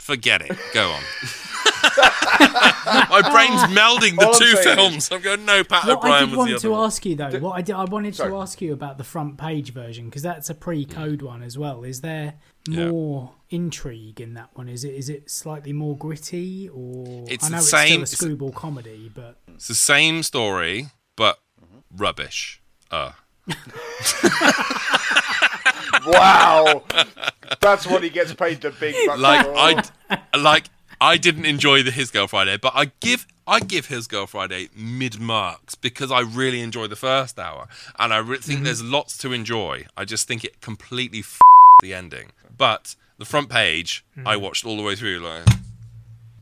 [0.00, 0.56] Forget it.
[0.74, 1.02] Go on.
[3.10, 5.10] My brain's melding the All I'm two saying films.
[5.12, 5.44] I'm going.
[5.44, 6.84] No, Pat What I O'Brien did was the want other to one.
[6.86, 8.30] ask you though, what I did, I wanted Sorry.
[8.30, 11.84] to ask you about the front page version because that's a pre-code one as well.
[11.84, 12.34] Is there
[12.68, 12.88] Yeah.
[12.88, 14.68] more intrigue in that one?
[14.68, 17.98] Is it is it slightly more gritty or It's I the know it's same- still
[17.98, 21.38] a it's- screwball comedy, but It's the same story, but
[21.94, 22.60] rubbish.
[22.90, 23.12] Uh.
[26.06, 26.84] Wow,
[27.60, 30.18] that's what he gets paid the big bucks like for.
[30.32, 30.64] I like
[31.00, 34.68] I didn't enjoy the His Girl Friday, but I give I give His Girl Friday
[34.74, 38.64] mid marks because I really enjoy the first hour, and I re- think mm-hmm.
[38.64, 39.86] there's lots to enjoy.
[39.96, 41.40] I just think it completely f-
[41.82, 44.40] the ending, but the front page I mm.
[44.40, 45.44] watched all the way through, like,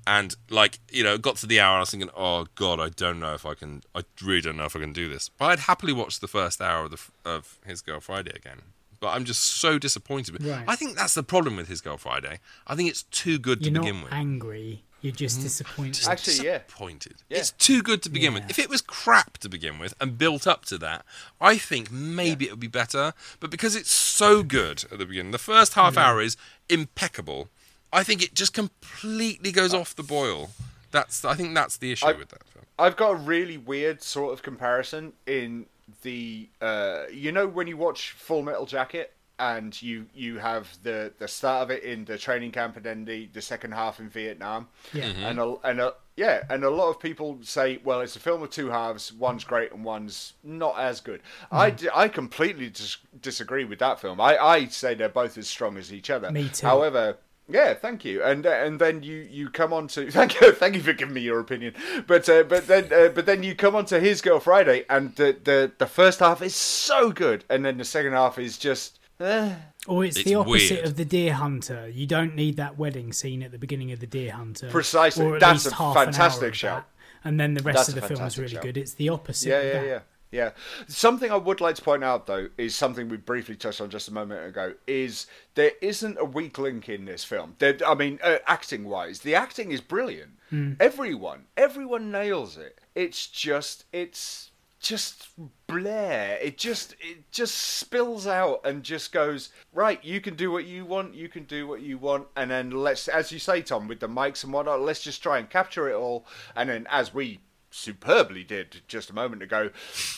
[0.06, 2.90] and like you know, got to the hour, and I was thinking, oh god, I
[2.90, 5.28] don't know if I can, I really don't know if I can do this.
[5.28, 8.62] But I'd happily watch the first hour of the of His Girl Friday again.
[9.04, 10.42] But I'm just so disappointed.
[10.42, 10.64] Right.
[10.66, 12.40] I think that's the problem with His Girl Friday.
[12.66, 14.12] I think it's too good to you're not begin with.
[14.14, 14.82] angry.
[15.02, 15.44] You're just mm-hmm.
[15.44, 16.08] disappointed.
[16.08, 16.58] Actually, yeah.
[16.60, 17.16] Disappointed.
[17.28, 17.36] Yeah.
[17.36, 18.38] It's too good to begin Yeah.
[18.40, 18.48] with.
[18.48, 21.04] If it was crap to begin with and built up to that,
[21.38, 23.12] I think maybe it would be better.
[23.40, 26.38] But because it's so good at the beginning, the first half hour is
[26.70, 27.50] impeccable.
[27.92, 30.52] I think it just completely goes off the boil.
[30.92, 32.64] That's I think that's the issue I- with that film.
[32.78, 35.66] I've got a really weird sort of comparison in
[36.02, 41.12] the uh, you know when you watch Full Metal Jacket and you you have the
[41.18, 44.08] the start of it in the training camp and then the the second half in
[44.08, 44.68] Vietnam.
[44.92, 45.04] Yeah.
[45.10, 45.24] Mm-hmm.
[45.24, 48.42] And a, and a, yeah, and a lot of people say, well, it's a film
[48.44, 49.12] of two halves.
[49.12, 51.20] One's great and one's not as good.
[51.50, 51.76] I, Mm.
[51.76, 54.20] di- I completely dis- disagree with that film.
[54.20, 56.30] I, I say they're both as strong as each other.
[56.30, 56.64] Me too.
[56.66, 57.16] However,
[57.48, 58.22] yeah, thank you.
[58.22, 61.14] And uh, and then you, you come on to thank you thank you for giving
[61.14, 61.74] me your opinion.
[62.06, 65.14] But uh, but then uh, but then you come on to His Girl Friday, and
[65.16, 68.98] the, the the first half is so good, and then the second half is just.
[69.20, 69.54] Eh.
[69.86, 70.86] Or it's, It's the opposite weird.
[70.86, 71.88] of the Deer Hunter.
[71.88, 74.68] You don't need that wedding scene at the beginning of the Deer Hunter.
[74.70, 75.24] Precisely.
[75.26, 76.86] Or at That's least a half an hour fantastic of shout.
[77.22, 77.28] that.
[77.28, 78.62] And then the rest That's of the film is really shout.
[78.62, 78.76] good.
[78.78, 79.50] It's the opposite.
[79.50, 79.86] Yeah, of yeah, that.
[79.86, 79.98] yeah,
[80.34, 80.50] yeah.
[80.88, 84.08] Something I would like to point out though is something we briefly touched on just
[84.08, 84.74] a moment ago.
[84.86, 87.54] Is there isn't a weak link in this film?
[87.60, 90.32] There, I mean, uh, acting wise, the acting is brilliant.
[90.50, 90.72] Hmm.
[90.80, 92.80] Everyone, everyone nails it.
[92.96, 95.28] It's just, it's just
[95.68, 96.36] blare.
[96.42, 100.04] It just it just spills out and just goes right.
[100.04, 101.14] You can do what you want.
[101.14, 104.08] You can do what you want, and then let's, as you say, Tom, with the
[104.08, 106.26] mics and whatnot, let's just try and capture it all.
[106.56, 107.40] And then, as we
[107.74, 109.70] superbly did just a moment ago,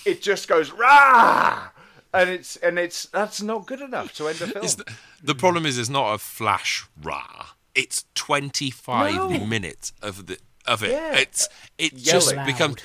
[0.04, 1.68] it just goes rah.
[2.14, 4.64] And it's and it's that's not good enough to end a film.
[4.64, 4.92] The,
[5.22, 7.48] the problem is, it's not a flash rah.
[7.74, 9.28] It's 25 No.
[9.46, 10.92] minutes of the of it.
[10.92, 11.16] Yeah.
[11.16, 12.46] It's it just Yelling.
[12.46, 12.76] becomes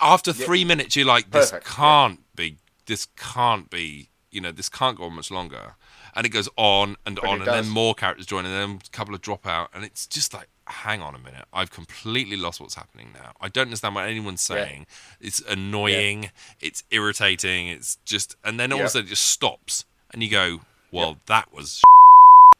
[0.00, 0.94] after three minutes.
[0.96, 2.58] You're like, this Perfect, can't be.
[2.86, 4.10] This can't be.
[4.30, 5.74] You know, this can't go on much longer.
[6.14, 7.64] And it goes on and But on, and does.
[7.64, 10.48] then more characters join, and then a couple of drop out, and it's just like,
[10.68, 13.32] hang on a minute, I've completely lost what's happening now.
[13.40, 14.86] I don't understand what anyone's saying.
[15.20, 19.84] It's annoying, it's irritating, it's just, and then all of a sudden it just stops,
[20.12, 20.60] and you go,
[20.92, 21.82] well, that was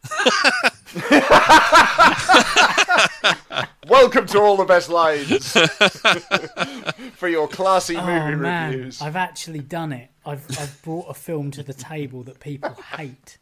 [3.88, 5.52] Welcome to all the best lines
[7.16, 9.02] for your classy oh, movie Oh man, reviews.
[9.02, 10.08] I've actually done it.
[10.24, 13.36] I've I've brought a film to the table that people hate.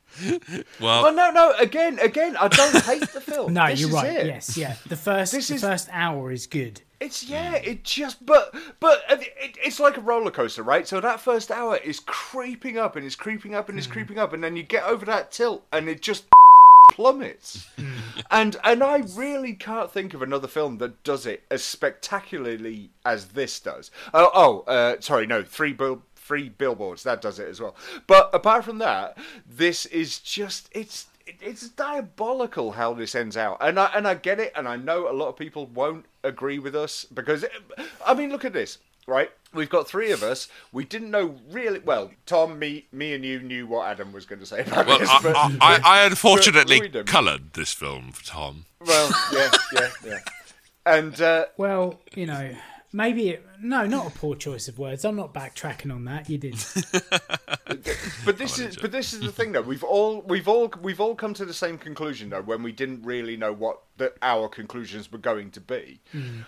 [0.81, 1.05] well.
[1.05, 1.53] Well, no, no.
[1.59, 3.53] Again, again, I don't hate the film.
[3.55, 4.17] No, This you're is right.
[4.17, 4.27] it.
[4.27, 4.75] Yes, yeah.
[4.89, 6.81] The first This the is- first hour is good.
[6.99, 7.55] It's yeah.
[7.57, 10.89] It just but but it, it, it's like a roller coaster, right?
[10.89, 13.93] So that first hour is creeping up and it's creeping up and it's hmm.
[13.93, 16.25] creeping up, and then you get over that tilt and it just
[16.93, 17.69] plummets.
[18.31, 23.29] and and I really can't think of another film that does it as spectacularly as
[23.29, 23.91] this does.
[24.15, 26.03] Oh, oh, uh, sorry, no, three bill.
[26.17, 27.77] Three billboards that does it as well,
[28.09, 29.17] but apart from that,
[29.49, 34.41] this is just it's it's diabolical how this ends out, and I and I get
[34.41, 37.45] it, and I know a lot of people won't agree with us because
[38.05, 39.31] I mean, look at this, right?
[39.55, 40.49] We've got three of us.
[40.73, 42.11] We didn't know really well.
[42.27, 45.09] Tom, me, me, and you knew what Adam was going to say about Well, this.
[45.11, 48.67] I, but- I, I, I unfortunately coloured this film for Tom.
[48.85, 50.19] well, yeah, yeah, yeah.
[50.85, 52.55] And uh, Well, you know,
[52.93, 55.05] maybe it, no, not a poor choice of words.
[55.05, 56.29] I'm not backtracking on that.
[56.29, 56.55] You did.
[58.25, 59.63] but this is but this is the thing though.
[59.63, 63.03] We've all we've all we've all come to the same conclusion though when we didn't
[63.03, 66.01] really know what the, our conclusions were going to be.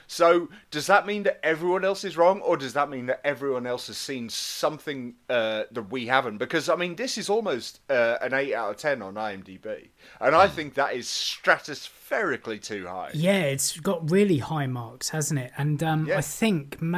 [0.07, 3.67] So does that mean that everyone else is wrong, or does that mean that everyone
[3.67, 6.39] else has seen something uh, that we haven't?
[6.39, 9.89] Because I mean, this is almost uh, an eight out of ten on IMDb,
[10.21, 13.11] and I think that is stratospherically too high.
[13.15, 15.53] Yeah, it's got really high marks, hasn't it?
[15.57, 16.19] And um, Yeah.
[16.19, 16.98] I think maybe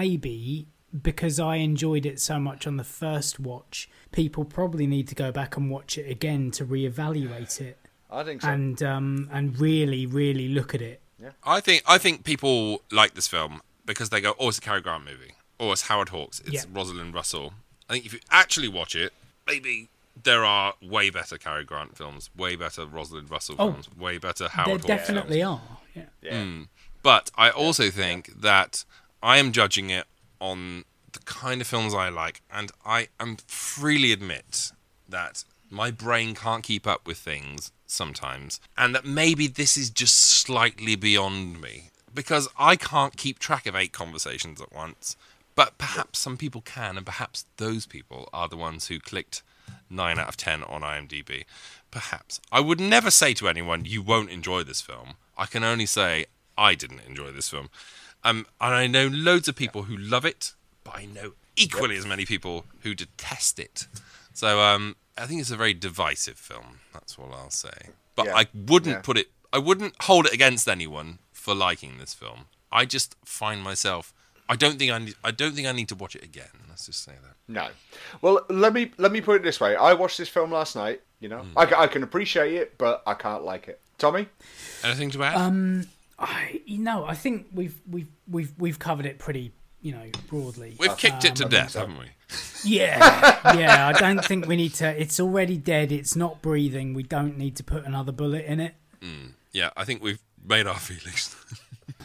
[1.03, 5.31] because I enjoyed it so much on the first watch, people probably need to go
[5.31, 7.79] back and watch it again to reevaluate it
[8.11, 8.49] I think so.
[8.49, 11.01] and um, and really, really look at it.
[11.23, 11.31] Yeah.
[11.45, 14.81] I think I think people like this film because they go, "Oh, it's a Cary
[14.81, 15.33] Grant movie.
[15.61, 16.41] Oh, it's Howard Hawks.
[16.41, 16.63] It's Yeah.
[16.73, 17.53] Rosalind Russell."
[17.89, 19.13] I think if you actually watch it,
[19.47, 19.89] maybe
[20.23, 24.49] there are way better Cary Grant films, way better Rosalind Russell Oh, films, way better
[24.49, 25.61] Howard Hawks There definitely films.
[25.69, 25.79] are.
[25.95, 26.05] Yeah.
[26.23, 26.63] yeah.
[27.03, 28.85] But I also think that
[29.23, 30.07] I am judging it
[30.41, 34.73] on the kind of films I like, and I am freely admit
[35.09, 40.17] that my brain can't keep up with things sometimes, and that maybe this is just
[40.19, 45.17] slightly beyond me because I can't keep track of eight conversations at once.
[45.55, 49.43] But perhaps some people can, and perhaps those people are the ones who clicked
[49.91, 51.45] 9 out of 10 on IMDb.
[51.91, 52.41] Perhaps.
[52.51, 55.15] I would never say to anyone, you won't enjoy this film.
[55.37, 57.69] I can only say, I didn't enjoy this film.
[58.25, 60.53] Um, and I know loads of people who love it,
[60.85, 63.87] but I know equally as many people who detest it.
[64.33, 66.81] So um, I think it's a very divisive film.
[66.93, 67.91] That's all I'll say.
[68.17, 68.37] But Yeah.
[68.37, 69.03] I wouldn't Yeah.
[69.03, 72.47] put it, I wouldn't hold it against anyone for liking this film.
[72.71, 74.13] I just find myself,
[74.49, 76.51] I don't think I need, I don't think I need to watch it again.
[76.69, 77.35] Let's just say that.
[77.49, 77.69] No.
[78.23, 79.75] Well, let me let me put it this way.
[79.77, 81.03] I watched this film last night.
[81.21, 83.81] You know, I, I can appreciate it, but I can't like it.
[83.99, 84.29] Tommy.
[84.85, 85.37] Anything to add?
[85.37, 85.87] Um,
[86.21, 90.77] I, you know, I think we've we've we've we've covered it pretty, you know, broadly.
[90.79, 91.81] We've kicked it to Um, death, so.
[91.81, 92.07] haven't we?
[92.63, 93.89] Yeah, yeah.
[93.89, 95.01] I don't think we need to.
[95.01, 95.91] It's already dead.
[95.91, 96.93] It's not breathing.
[96.95, 98.75] We don't need to put another bullet in it.
[99.53, 101.35] Yeah, I think we've made our feelings.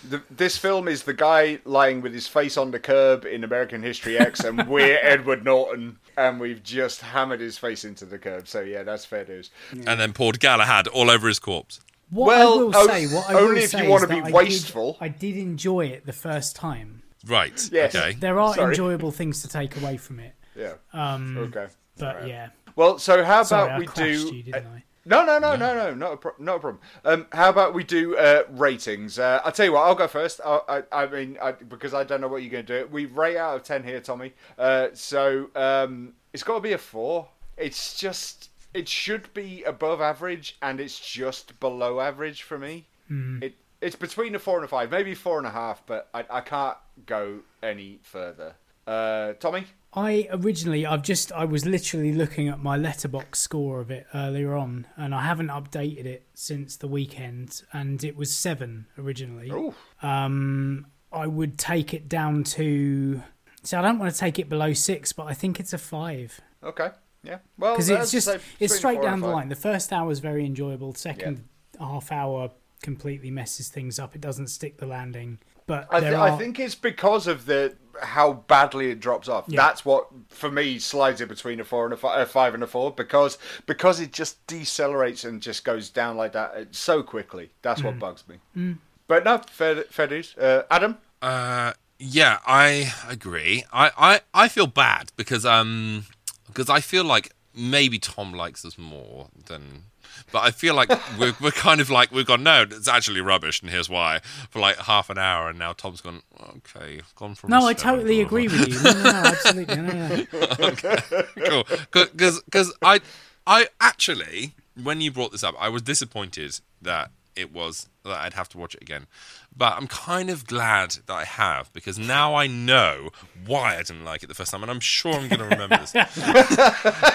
[0.10, 3.84] The, this film is the guy lying with his face on the curb in American
[3.84, 8.48] History X, and we're Edward Norton, and we've just hammered his face into the curb.
[8.48, 9.52] So yeah, that's fair news.
[9.72, 11.82] and then poured Galahad all over his corpse.
[12.10, 14.28] What Well, I will o- say, what I only will if you wanna be that
[14.28, 14.94] I wasteful.
[14.94, 17.02] Did, I did enjoy it the first time.
[17.26, 17.70] Right.
[17.72, 17.96] Yes.
[17.96, 18.14] Okay.
[18.20, 18.70] There are Sorry.
[18.74, 20.34] enjoyable things to take away from it.
[20.56, 20.74] Yeah.
[20.94, 21.68] Um, Okay.
[21.98, 22.50] but yeah.
[22.76, 24.36] Well, so how Sorry, about I we do?
[24.36, 24.84] you, didn't I?
[25.08, 26.82] No, no, no, no, no, not a pro- not a problem.
[27.04, 29.20] Um, how about we do uh, ratings?
[29.20, 30.42] Uh, I'll tell you what, I'll go first.
[30.44, 32.88] I, I, I mean, I, because I don't know what you're going to do.
[32.92, 34.34] We rate out of ten here, Tommy.
[34.58, 37.28] Uh, so um, it's got to be a four.
[37.56, 42.86] It's just it should be above average, and it's just below average for me.
[43.10, 46.26] It it's between a four and a five, maybe four and a half, but I,
[46.30, 48.56] I can't go any further
[48.88, 49.66] Uh, Tommy?
[49.94, 54.56] I originally, I've just, I was literally looking at my Letterboxd score of it earlier
[54.56, 59.50] on, and I haven't updated it since the weekend, and it was seven originally.
[59.52, 59.74] Ooh.
[60.02, 63.22] Um, I would take it down to.
[63.64, 66.42] So I don't want to take it below six, but I think it's a five
[66.64, 66.90] Okay.
[67.26, 67.40] Yeah.
[67.58, 69.50] Well, because it's just say it's straight down the line.
[69.50, 70.94] The first hour is very enjoyable.
[70.94, 71.44] Second
[71.80, 72.52] half hour
[72.82, 74.16] completely messes things up.
[74.16, 75.40] It doesn't stick the landing.
[75.68, 79.46] But I, th- are, I think it's because of the how badly it drops off.
[79.48, 79.62] Yeah.
[79.62, 82.62] That's what for me slides it between a four and a, fi- a five and
[82.62, 87.02] a four because because it just decelerates and just goes down like that uh, so
[87.02, 87.50] quickly.
[87.64, 87.86] That's Mm.
[87.86, 88.76] what bugs me.
[89.08, 90.36] But no, fair, fair dues.
[90.38, 93.64] Uh, Adam, Uh, yeah, I agree.
[93.74, 96.06] I, I, I feel bad because um
[96.48, 99.84] because I feel like maybe Tom likes us more than.
[100.32, 100.90] But I feel like
[101.20, 104.20] we're, we're kind of like we've gone no, it's actually rubbish, and here's why.
[104.50, 106.22] For like half an hour, and now Tom's gone.
[106.58, 107.50] Okay, gone from.
[107.50, 108.76] no, I totally agree with you.
[108.84, 109.76] No, no, no absolutely.
[109.76, 110.20] No, no,
[110.60, 110.76] no.
[111.50, 111.68] cool.
[111.92, 113.02] Because because I
[113.46, 118.34] I actually when you brought this up, I was disappointed that it was that I'd
[118.34, 119.08] have to watch it again.
[119.56, 123.10] But I'm kind of glad that I have because now I know
[123.46, 125.78] why I didn't like it the first time, and I'm sure I'm going to remember
[125.78, 125.92] this.
[125.94, 126.06] but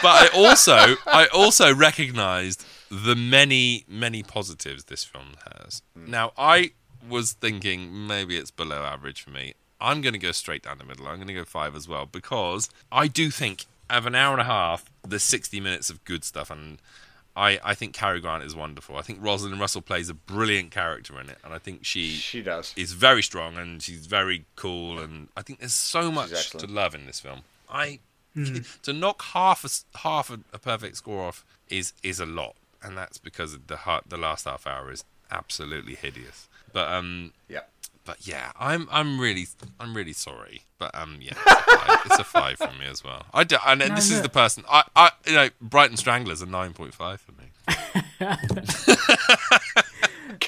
[0.05, 5.83] I also I also recognised the many many positives this film has.
[5.99, 6.09] Mm.
[6.09, 6.73] Now I
[7.09, 9.55] was thinking maybe it's below average for me.
[9.81, 11.07] I'm going to go straight down the middle.
[11.07, 14.41] I'm going to go five as well because I do think of an hour and
[14.41, 16.79] a half, there's 60 minutes of good stuff, and
[17.37, 18.97] I, I think Cary Grant is wonderful.
[18.97, 22.43] I think Rosalind Russell plays a brilliant character in it, and I think she she
[22.43, 22.75] does.
[22.77, 26.95] is very strong and she's very cool, and I think there's so much to love
[26.95, 27.43] in this film.
[27.69, 28.01] I
[28.85, 32.57] to knock half a s- half a, a perfect score off is is a lot,
[32.83, 33.79] and that's because the
[34.09, 36.49] the last half hour is absolutely hideous.
[36.73, 37.61] But um, Yeah.
[38.05, 39.47] But yeah, I'm I'm really
[39.79, 43.05] I'm really sorry, but um, yeah, it's a five, it's a five from me as
[43.05, 43.25] well.
[43.33, 46.47] I do, and No, this is the person I I you know Brighton Stranglers a
[46.47, 47.47] nine point five for me.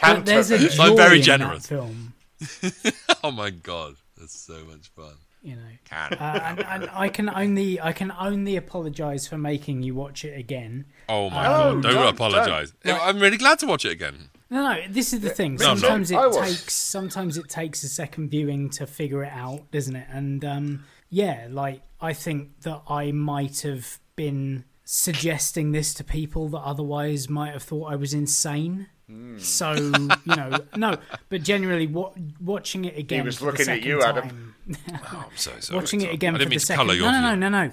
[0.01, 1.67] But there's a joy I'm very in generous.
[1.67, 2.15] that film.
[3.25, 5.15] Oh my god, that's so much fun.
[5.43, 5.63] You know.
[5.85, 10.25] Can Uh, and, and I can only I can only apologise for making you watch
[10.25, 10.87] it again.
[11.09, 12.73] oh my No, god, don't, don't, apologise.
[12.85, 14.31] I'm really glad to watch it again.
[14.51, 15.55] No, no, this is the thing.
[15.55, 19.71] No, Sometimes I it takes sometimes it takes a second viewing to figure it out,
[19.71, 20.07] doesn't it?
[20.11, 26.49] And um, yeah, like I think that I might have been suggesting this to people
[26.51, 28.89] that otherwise might have thought I was insane.
[29.09, 29.39] Hmm.
[29.39, 30.97] So you know, no,
[31.29, 33.21] but generally, wa- watching it again.
[33.21, 34.55] He was looking at second you, Adam.
[34.93, 35.77] Oh, I'm so sorry.
[35.81, 36.87] Watching it again I for didn't the mean to second.
[36.87, 37.71] colour No, no, no, no, no.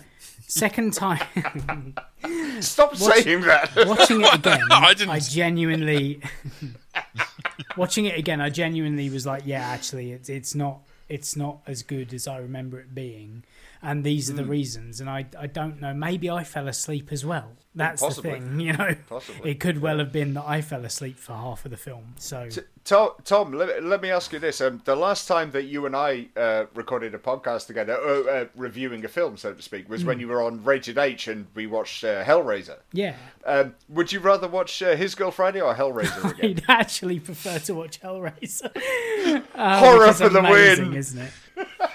[0.48, 1.20] Second time.
[2.62, 3.72] Stop Watch- saying that.
[3.88, 6.22] watching it again, I didn't- I genuinely
[7.78, 8.42] watching it again.
[8.42, 12.38] I genuinely was like, yeah, actually, it's it's not it's not as good as I
[12.38, 13.44] remember it being,
[13.82, 14.38] and these are Hmm.
[14.38, 15.00] the reasons.
[15.00, 15.94] And I I don't know.
[15.94, 17.54] Maybe I fell asleep as well.
[17.76, 18.32] That's Possibly.
[18.32, 18.96] the thing, you know.
[19.08, 19.52] Possibly.
[19.52, 22.16] It could well have been that I fell asleep for half of the film.
[22.18, 22.50] So
[22.84, 24.60] Tom, Tom let, let me ask you this.
[24.60, 28.46] Um, the last time that you and I uh, recorded a podcast together, uh, uh,
[28.56, 30.08] reviewing a film, so to speak, was Hmm.
[30.08, 32.78] when you were on Rated H and we watched uh, Hellraiser.
[32.92, 33.16] yeah,
[33.46, 36.62] Um, would you rather watch uh, His Girl Friday or Hellraiser again?
[36.68, 38.72] I'd actually prefer to watch Hellraiser.
[39.56, 40.98] Horror It's for the amazing, win.
[40.98, 41.32] isn't it?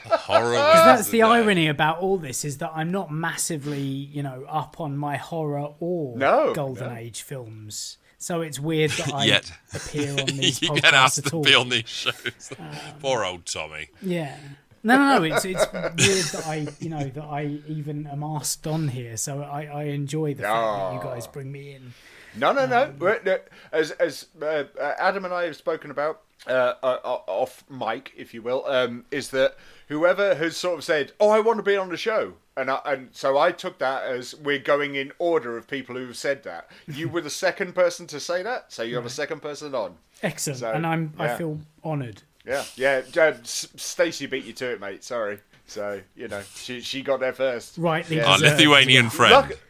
[0.07, 0.53] Horror.
[0.55, 1.23] that's wins the day.
[1.23, 5.75] irony about all this is that I'm not massively, you know, up on my horror
[5.81, 6.97] or No, golden no.
[6.97, 7.99] age films.
[8.19, 9.53] So it's weird that I Yet.
[9.75, 12.53] appear on these you podcasts get asked to be on these shows.
[13.01, 13.91] Poor old Tommy.
[14.01, 14.37] Yeah.
[14.83, 15.25] No, no, no.
[15.35, 15.95] It's it's weird
[16.33, 19.17] that I, you know, that I even am asked on here.
[19.17, 21.95] So I, I enjoy the fact that you guys bring me in.
[22.37, 22.85] No, no, no.
[22.85, 23.39] Um, no,
[23.73, 28.13] As as uh, uh, Adam and I have spoken about uh, uh, uh, off mic,
[28.17, 29.57] if you will, um, is that
[29.89, 32.81] whoever has sort of said, "Oh, I want to be on the show," and I,
[32.85, 36.43] and so I took that as we're going in order of people who have said
[36.45, 36.69] that.
[36.87, 39.95] You were the second person to say that, so you have a second person on.
[40.23, 42.23] Excellent, So, and I'm I feel honoured.
[42.47, 43.01] Yeah, yeah.
[43.19, 45.03] uh, Stacey beat you to it, mate.
[45.03, 45.39] Sorry.
[45.67, 47.79] So you know she she got there first.
[47.79, 48.31] Right, Yeah.
[48.31, 48.39] Our.
[48.39, 49.49] Lithuanian friend.
[49.49, 49.61] Look-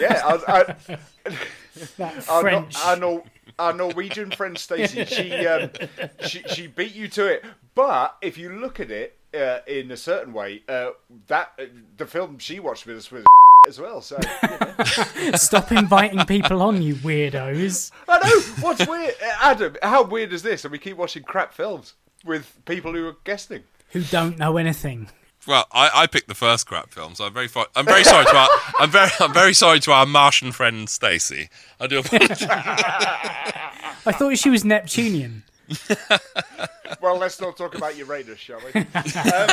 [0.00, 0.98] Yeah, I, I,
[1.98, 2.74] That our, French.
[2.74, 3.24] Nor- our, Nor-
[3.58, 5.70] our Norwegian friend Stacey, she, um,
[6.26, 7.44] she she beat you to it.
[7.74, 10.90] But if you look at it uh, in a certain way, uh,
[11.28, 11.64] that uh,
[11.96, 13.24] the film she watched with us was
[13.68, 14.00] as well.
[14.00, 15.32] So you know.
[15.36, 17.90] Stop inviting people on, you weirdos.
[18.08, 19.76] I know what's weird, Uh, Adam.
[19.82, 20.64] How weird is this?
[20.64, 21.94] And we keep watching crap films
[22.24, 23.62] with people who are guesting.
[23.90, 25.08] Who don't know anything.
[25.46, 28.24] Well, I, I picked the first crap film, so I'm very fo- I'm very sorry
[28.24, 28.48] to our
[28.80, 31.50] I'm very I'm very sorry to our Martian friend Stacey.
[31.78, 32.42] I do apologize.
[34.06, 35.42] I thought she was Neptunian.
[37.00, 38.80] Well, let's not talk about Uranus, shall we?
[38.80, 39.48] um,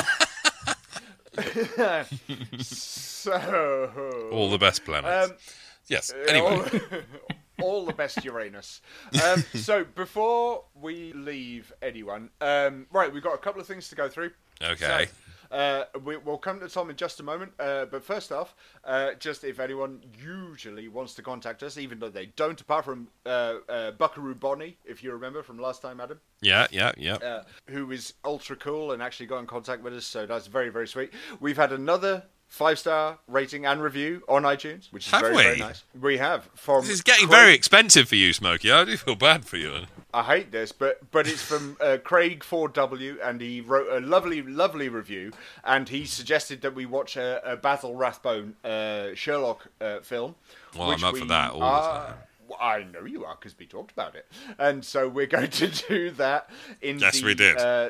[2.62, 5.32] so All the best planets.
[5.32, 5.38] Um,
[5.88, 6.14] yes.
[6.28, 6.70] Anyway.
[7.60, 8.82] all, all the best Uranus.
[9.24, 13.96] Um, so before we leave anyone, um, right, we've got a couple of things to
[13.96, 14.32] go through.
[14.62, 15.08] Okay.
[15.08, 15.12] So,
[15.52, 17.52] uh, we, we'll come to Tom in just a moment.
[17.60, 22.10] Uh, but first off, uh, just if anyone usually wants to contact us, even though
[22.10, 26.20] they don't, apart from uh, uh, Buckaroo Bonnie, if you remember from last time, Adam
[26.42, 27.16] Yeah, yeah, yeah.
[27.16, 30.06] uh, who is ultra cool and actually got in contact with us.
[30.06, 31.12] So that's very, very sweet.
[31.40, 35.42] We've had another five star rating and review on iTunes, which is Have very, we?
[35.44, 35.84] very nice.
[36.00, 36.50] We have.
[36.54, 38.70] From This is getting Craig- very expensive for you, Smokey.
[38.70, 39.86] I do feel bad for you.
[40.14, 44.42] I hate this, but but it's from uh, Craig 4W, and he wrote a lovely,
[44.42, 45.32] lovely review,
[45.64, 50.36] and he suggested that we watch a, a Basil Rathbone uh, Sherlock uh, film.
[50.78, 52.14] Well, I'm up for that all the time.
[52.60, 54.26] I know you are because we talked about it,
[54.60, 56.50] and so we're going to do that
[56.82, 57.00] in.
[57.00, 57.58] Yes, the, we did.
[57.58, 57.90] Uh,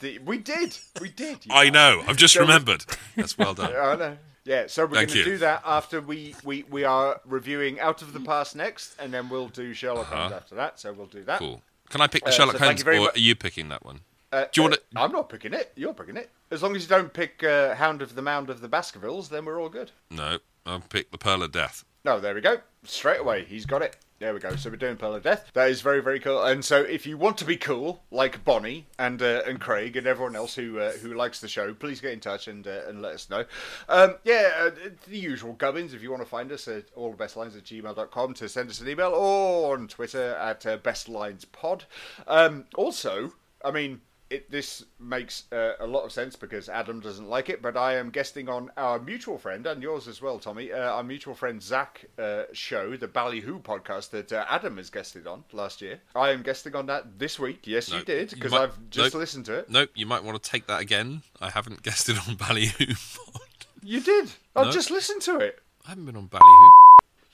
[0.00, 1.38] the, we did, we did.
[1.50, 2.02] I know.
[2.06, 2.84] I've just So remembered.
[3.16, 3.72] That's well done.
[3.76, 4.18] I know.
[4.46, 8.12] Yeah, so we're going to do that after we, we, we are reviewing Out of
[8.12, 10.34] the Past next, and then we'll do Sherlock Holmes Uh-huh.
[10.36, 10.78] after that.
[10.78, 11.38] So we'll do that.
[11.38, 11.62] Cool.
[11.88, 14.00] Can I pick the Uh, so Sherlock thank Holmes, or are you picking that one?
[14.32, 15.72] Uh, Do you wanna- uh, I'm not picking it.
[15.76, 16.28] You're picking it.
[16.50, 19.46] As long as you don't pick uh, Hound of the Mound of the Baskervilles, then
[19.46, 19.92] we're all good.
[20.10, 21.84] No, I'll pick the Pearl of Death.
[22.04, 22.58] No, there we go.
[22.82, 23.96] Straight away, he's got it.
[24.18, 24.54] There we go.
[24.56, 25.50] So we're doing Pearl of Death.
[25.54, 26.42] That is very, very cool.
[26.42, 30.06] And so, if you want to be cool, like Bonnie and uh, and Craig and
[30.06, 33.00] everyone else who uh, who likes the show, please get in touch and uh, and
[33.00, 33.44] let us know.
[33.88, 34.70] Um, yeah, uh,
[35.08, 35.94] the usual gubbins.
[35.94, 39.10] If you want to find us at allthebestlines at gmail.com to send us an email
[39.10, 41.82] or on Twitter at uh, bestlinespod.
[42.28, 43.32] Um, also,
[43.64, 47.60] I mean, it, this makes uh, a lot of sense because Adam doesn't like it,
[47.62, 50.72] but I am guesting on our mutual friend and yours as well, Tommy.
[50.72, 55.26] Uh, our mutual friend Zach uh, show, the Ballyhoo podcast that uh, Adam has guested
[55.26, 56.00] on last year.
[56.16, 57.66] I am guesting on that this week.
[57.66, 59.20] Yes, No, you did because I've just nope.
[59.20, 59.70] listened to it.
[59.70, 61.22] Nope, you might want to take that again.
[61.40, 62.94] I haven't guessed it on Ballyhoo.
[63.32, 63.42] pod.
[63.82, 64.30] You did.
[64.56, 64.72] I've No.
[64.72, 65.60] just listened to it.
[65.86, 66.70] I haven't been on Ballyhoo.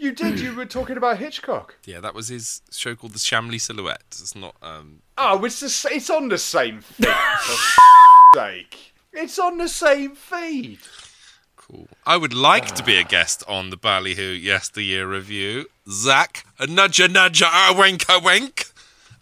[0.00, 0.40] You did.
[0.40, 1.76] you were talking about Hitchcock.
[1.84, 4.02] Yeah, that was his show called The Shamley Silhouette.
[4.08, 4.54] It's not.
[4.62, 7.06] um Oh, it's the, it's on the same feed.
[7.06, 7.56] for
[8.34, 10.78] sake, it's on the same feed.
[11.56, 11.86] Cool.
[12.06, 15.66] I would like to be a guest on the Ballyhoo Yesteryear review.
[15.90, 18.64] Zach, a nudger nudger, a wink a wink.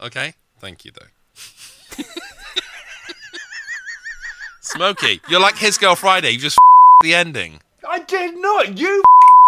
[0.01, 2.05] Okay, thank you though.
[4.61, 6.31] Smokey, you're like his girl Friday.
[6.31, 6.59] You just
[7.03, 7.61] the ending.
[7.89, 8.79] I did not.
[8.79, 9.03] You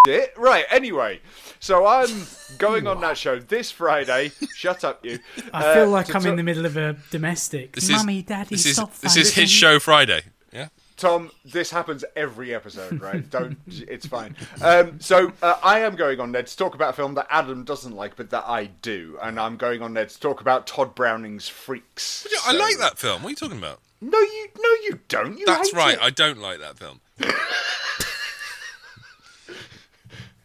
[0.08, 0.32] it.
[0.36, 0.64] Right.
[0.70, 1.20] Anyway,
[1.58, 2.26] so I'm
[2.58, 4.32] going on that show this Friday.
[4.54, 5.18] Shut up, you.
[5.52, 7.72] I feel Uh, like I'm in the middle of a domestic.
[7.72, 10.22] This Mummy, is Daddy, this is stop this is his show Friday.
[10.52, 10.68] Yeah.
[10.96, 13.28] Tom, this happens every episode, right?
[13.30, 13.56] Don't.
[13.66, 14.36] It's fine.
[14.60, 17.64] Um, so uh, I am going on there to talk about a film that Adam
[17.64, 20.94] doesn't like, but that I do, and I'm going on there to talk about Tod
[20.94, 22.26] Browning's Freaks.
[22.30, 23.22] Yeah, I like that film.
[23.22, 23.80] What are you talking about?
[24.02, 24.48] No, you.
[24.58, 25.38] No, you don't.
[25.38, 25.94] You That's right.
[25.94, 26.02] it.
[26.02, 27.00] I don't like that film.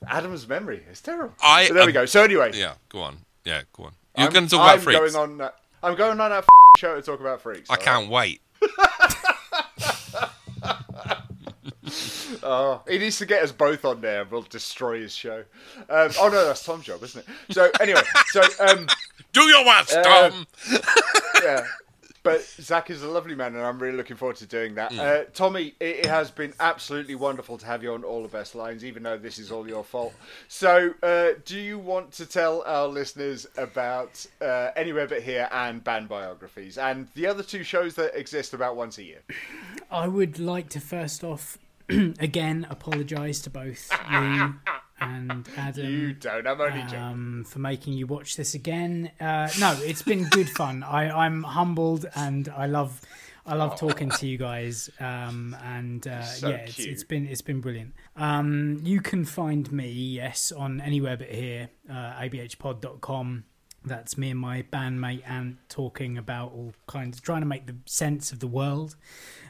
[0.08, 1.34] Adam's memory is terrible.
[1.44, 2.06] I But there we go.
[2.06, 3.18] So anyway, Yeah, go on.
[3.44, 3.94] Yeah, go on.
[4.18, 5.00] You're going to talk about I'm freaks.
[5.14, 6.46] Going on that, I'm going on that
[6.78, 7.70] show to talk about freaks.
[7.70, 8.42] I can't wait.
[12.48, 15.44] Oh, he needs to get us both on there and we'll destroy his show.
[15.90, 17.54] Um, oh no, that's Tom's job, isn't it?
[17.54, 18.88] So anyway, so um,
[19.34, 20.48] Do your worst, Uh, Tom.
[21.44, 21.66] yeah.
[22.26, 24.98] But Zach is a lovely man, and I'm really looking forward to doing that.
[24.98, 28.56] Uh, Tommy, it, it has been absolutely wonderful to have you on all the best
[28.56, 30.12] lines, even though this is all your fault.
[30.48, 35.84] So, uh, do you want to tell our listeners about uh, Anywhere But Here and
[35.84, 39.22] Banned Biographies, and the other two shows that exist about once a year?
[39.92, 41.60] I would like to first off,
[41.90, 44.56] again, apologise to both you
[45.00, 45.86] and Adam.
[45.86, 46.48] You don't.
[46.48, 47.00] I'm only joking.
[47.00, 49.12] um, for making you watch this again.
[49.20, 50.84] Uh, no, it's been good fun.
[50.84, 53.02] I, I'm humbled and I love,
[53.46, 54.90] I love talking to you guys.
[55.00, 57.94] Um, and uh, So yeah, it's, it's been it's been brilliant.
[58.16, 63.44] Um, you can find me yes on anywhere but here, uh, abhpod.com.
[63.88, 68.32] That's me and my bandmate Ant talking about all kinds, trying to make the sense
[68.32, 68.96] of the world.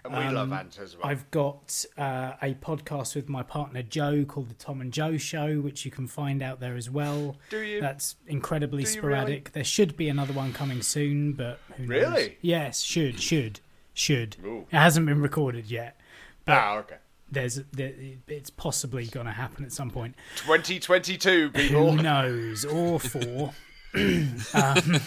[0.06, 1.06] And we love Ant as well.
[1.06, 5.18] um, I've got uh, a podcast with my partner Joe called the Tom and Joe
[5.18, 7.38] Show, which you can find out there as well.
[7.50, 7.82] Do you?
[7.82, 9.28] That's incredibly Do sporadic.
[9.30, 9.44] really?
[9.54, 11.90] There should be another one coming soon, but who knows?
[11.90, 12.38] Really?
[12.42, 13.60] Yes, should, should,
[13.94, 14.38] should.
[14.46, 14.66] Ooh.
[14.72, 16.00] It hasn't been recorded yet.
[16.48, 16.98] ah, okay.
[17.32, 17.92] There's, there,
[18.28, 20.16] it's possibly going to happen at some point.
[20.46, 21.92] 2022, people.
[21.92, 22.64] Who knows?
[22.64, 23.52] Or four.
[24.54, 25.02] um,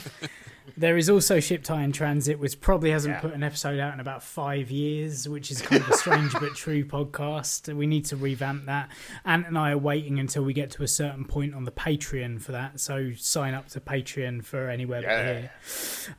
[0.79, 3.21] There is also Ship Tie in Transit, which probably hasn't Yeah.
[3.21, 6.55] put an episode out in about five years, which is kind of a strange but
[6.55, 7.75] true podcast.
[7.75, 8.89] We need to revamp that.
[9.25, 12.41] Ant and I are waiting until we get to a certain point on the Patreon
[12.41, 12.79] for that.
[12.79, 15.25] So sign up to Patreon for anywhere but Yeah.
[15.41, 15.51] here.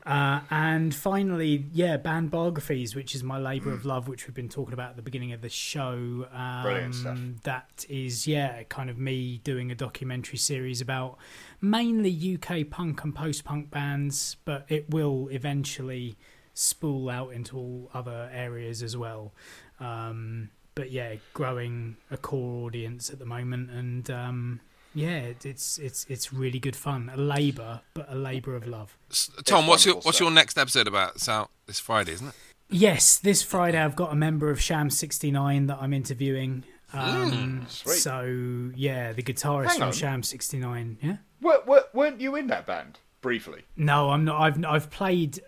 [0.06, 4.50] Uh, and finally, yeah, Banned Biographies, which is my labour of love, which we've been
[4.50, 6.28] talking about at the beginning of the show.
[6.34, 7.20] Um, Brilliant stuff.
[7.44, 11.18] That is, yeah, kind of me doing a documentary series about
[11.62, 16.18] mainly UK punk and post punk bands, but it will eventually
[16.54, 19.34] spool out into all other areas as well.
[19.80, 24.62] Um, but yeah, growing a core audience at the moment, and um,
[24.94, 27.12] yeah, it's it's it's really good fun.
[27.14, 28.98] A labour, but a labour of love.
[29.46, 30.20] Tom, what's your what's stuff.
[30.22, 31.16] your next episode about?
[31.16, 32.36] It's out this Friday, isn't it?
[32.70, 36.64] Yes, this Friday I've got a member of Sham 69 that I'm interviewing.
[36.94, 37.98] Um, sweet.
[37.98, 39.94] so yeah, the guitarist Hang from on.
[39.94, 40.98] Sham 69.
[41.02, 41.18] Yeah.
[41.42, 43.64] Were, were, weren't you in that band briefly?
[43.76, 44.42] No, I'm not.
[44.42, 45.42] I've I've played.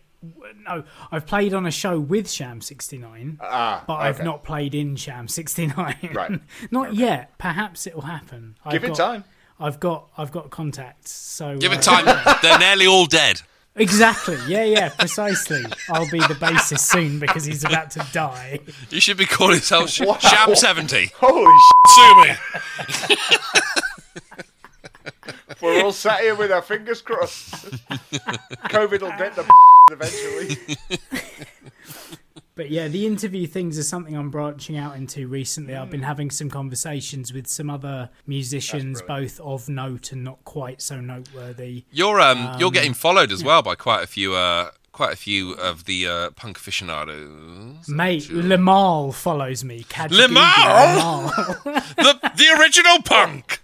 [0.68, 4.96] No, I've played on a show with Sham 69, Ah, but I've not played in
[4.96, 6.10] Sham 69.
[6.14, 6.40] Right.
[6.72, 7.36] not yet.
[7.40, 8.56] Perhaps it will happen.
[8.70, 9.24] Give I've it got, time.
[9.60, 11.12] I've got I've got contacts.
[11.12, 12.06] So Give uh, it time.
[12.44, 13.42] They're nearly all dead.
[13.76, 14.38] Exactly.
[14.48, 15.64] Yeah, yeah, precisely.
[15.90, 18.60] I'll be the bassist soon because he's about to die.
[18.90, 21.12] You should be calling yourself Sh- Sham Seventy.
[21.16, 21.58] Holy
[21.96, 23.16] Sue me.
[25.62, 25.64] Sh!
[25.64, 27.52] We're all sat here with our fingers crossed.
[28.70, 29.46] COVID will get the
[29.92, 30.58] eventually.
[32.56, 35.76] But yeah, the interview things are something I'm branching out into recently.
[35.76, 40.82] I've been having some conversations with some other musicians, both of note and not quite
[40.82, 41.86] so noteworthy.
[41.92, 45.54] You're um, you're getting followed as well by quite a few uh quite a few
[45.54, 47.88] of the uh, punk aficionados.
[47.88, 49.84] Mate, Limahl follows me.
[49.84, 51.30] Kajagoogoo Limahl?
[51.30, 51.96] Limahl.
[51.96, 53.62] the the original punk.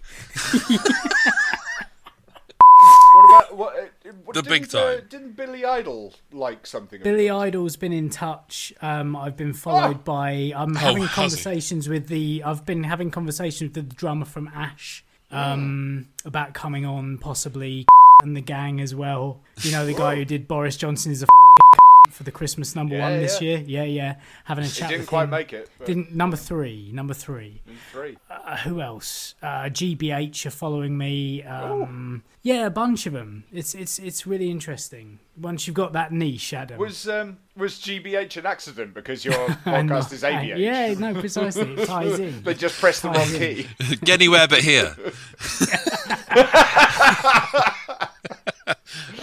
[3.30, 3.76] What about what?
[3.76, 5.06] Uh, what The big didn't, uh, time.
[5.10, 7.02] didn't Billy Idol like something?
[7.02, 8.72] Billy Idol's been in touch.
[8.80, 10.02] Um, I've been followed Oh.
[10.04, 10.52] by.
[10.56, 11.14] I'm having has he?
[11.14, 12.42] conversations with the.
[12.44, 17.86] I've been having conversations with the drummer from Ash um, about coming on, possibly,
[18.22, 19.40] and the gang as well.
[19.62, 21.26] You know, the guy who did Boris Johnson is a
[22.12, 23.48] for the Christmas number Yeah, one this yeah.
[23.58, 23.64] year.
[23.66, 24.14] Yeah, yeah.
[24.44, 24.88] Having a He chat.
[24.88, 25.30] didn't with quite him.
[25.30, 25.70] make it.
[25.84, 26.90] Didn't number three?
[26.92, 27.62] Number three.
[27.92, 28.16] Three.
[28.30, 29.34] Uh, who else?
[29.42, 31.42] Uh, GBH are following me.
[31.42, 33.44] Um, yeah, a bunch of them.
[33.52, 35.18] It's it's it's really interesting.
[35.36, 36.78] Once you've got that niche, Adam.
[36.78, 39.34] Was um was GBH an accident because your
[39.66, 40.58] podcast is not- ABH?
[40.58, 41.74] Yeah, no, precisely.
[41.74, 42.42] It ties in.
[42.44, 43.38] They just pressed the wrong in.
[43.38, 43.68] key.
[44.04, 44.96] Get anywhere but here.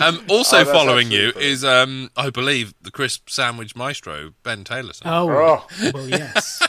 [0.07, 4.63] Um, also Oh, following you absolutely is, um, I believe, the crisp sandwich maestro Ben
[4.63, 5.03] Taylorson.
[5.05, 5.91] Oh, Oh.
[5.93, 6.61] well, yes.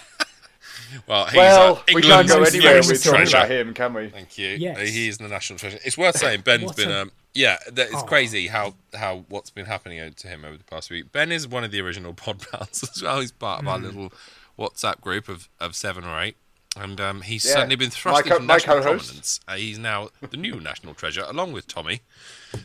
[1.07, 3.37] well, he's Well, uh, we can't go anywhere famous with talking treasure.
[3.39, 4.09] about him, can we?
[4.09, 4.49] Thank you.
[4.49, 4.89] Yes.
[4.89, 5.79] He is the national treasure.
[5.85, 8.03] It's worth saying Ben's been a- um yeah, that, it's Oh.
[8.05, 11.13] crazy how how what's been happening to him over the past week.
[11.13, 13.21] Ben is one of the original pod pals as well.
[13.21, 13.85] He's part of our Hmm.
[13.85, 14.13] little
[14.59, 16.37] WhatsApp group of, of seven or eight.
[16.77, 17.55] And um, he's Yeah.
[17.55, 19.41] certainly been thrust My co- into my national prominence.
[19.49, 22.03] Uh, he's now the new national treasure, along with Tommy.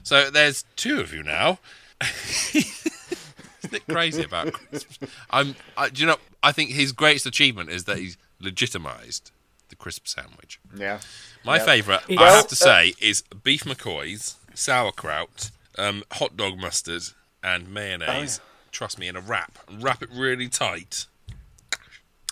[0.03, 1.59] So there's two of you now.
[2.53, 4.99] Isn't it crazy about crisps?
[5.29, 5.55] I'm.
[5.77, 6.17] I, do you know?
[6.43, 9.31] I think his greatest achievement is that he's legitimised
[9.69, 10.59] the crisp sandwich.
[10.75, 10.99] Yeah.
[11.45, 11.65] My Yeah.
[11.65, 17.03] favourite, I have to say, is beef McCoy's, sauerkraut, um, hot dog mustard,
[17.43, 18.41] and mayonnaise.
[18.71, 19.57] Trust me, in a wrap.
[19.71, 21.05] Wrap it really tight.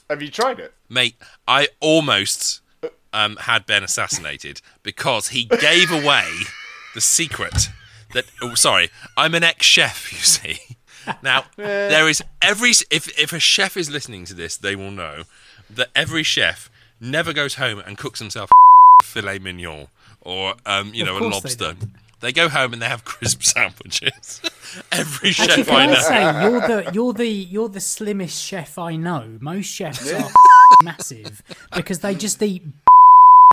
[0.10, 0.74] Have you tried it?
[0.90, 1.16] Mate,
[1.48, 2.62] I almost
[3.14, 6.28] um, had Ben assassinated because he gave away
[6.96, 7.70] the secret
[8.14, 8.26] that.
[8.42, 10.12] Oh, sorry, I'm an ex-chef.
[10.12, 10.76] You see.
[11.22, 15.24] Now there is every if if a chef is listening to this, they will know
[15.70, 18.50] that every chef never goes home and cooks himself
[19.04, 19.88] filet mignon
[20.22, 21.88] or um, you know a course they lobster.
[22.22, 24.42] They go home and they have crisp sandwiches.
[24.92, 26.00] every Actually, chef I can I know.
[26.02, 29.38] say you're the you're the you're the slimmest chef I know.
[29.40, 30.30] Most chefs are
[30.84, 31.42] massive
[31.76, 32.64] because they just eat.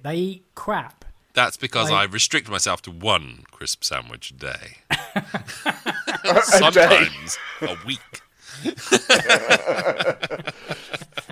[0.02, 1.04] They eat crap.
[1.34, 4.76] That's because I- I restrict myself to one crisp sandwich a day.
[4.90, 5.22] A
[6.24, 6.40] day.
[6.42, 8.22] Sometimes a week.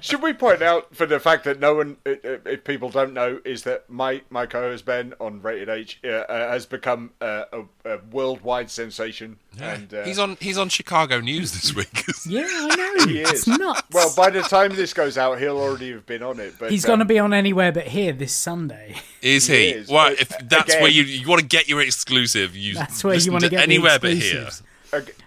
[0.05, 3.14] Should we point out for the fact that no one, i- i- if people don't
[3.14, 7.44] know, is that my my co-host Ben on Rated H uh, uh, has become uh,
[7.52, 7.62] a,
[7.94, 12.05] a worldwide sensation, and uh, he's on he's on Chicago News this week.
[12.26, 13.06] Yeah, I know.
[13.06, 13.47] He it's is.
[13.47, 13.82] nuts.
[13.93, 16.55] Well, by the time this goes out, he'll already have been on it.
[16.59, 18.97] But He's um, going to be on anywhere but here this Sunday.
[19.20, 19.68] is He he?
[19.70, 23.02] is, well, if that's again- where you you want to get your exclusive, you That's
[23.05, 24.48] where you want to get anywhere the but here.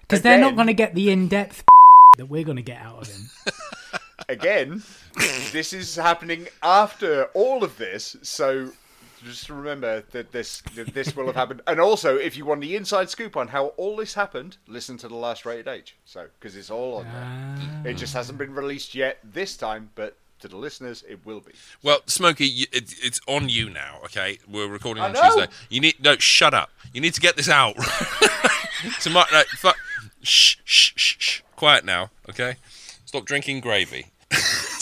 [0.01, 1.63] Because they're not going to get the in-depth
[2.17, 3.29] that we're going to get out of him.
[4.29, 4.83] again.
[5.51, 8.71] this is happening after all of this, so
[9.23, 11.61] just remember that this that this will have happened.
[11.67, 15.07] And also, if you want the inside scoop on how all this happened, listen to
[15.07, 15.95] the last rated H.
[16.05, 17.91] So because it's all on there.
[17.91, 18.19] It just ah.
[18.19, 21.53] hasn't been released yet this time, but to the listeners, it will be.
[21.81, 23.99] Well, Smokey, it, it's on you now.
[24.05, 25.13] Okay, we're recording on.
[25.13, 25.47] Tuesday.
[25.69, 26.17] You need no.
[26.17, 26.69] Shut up.
[26.93, 27.75] You need to get this out.
[29.01, 29.69] Tomorrow, no, fu-
[30.21, 31.41] shh, shh, shh, shh.
[31.55, 32.11] Quiet now.
[32.29, 32.57] Okay.
[33.05, 34.07] Stop drinking gravy.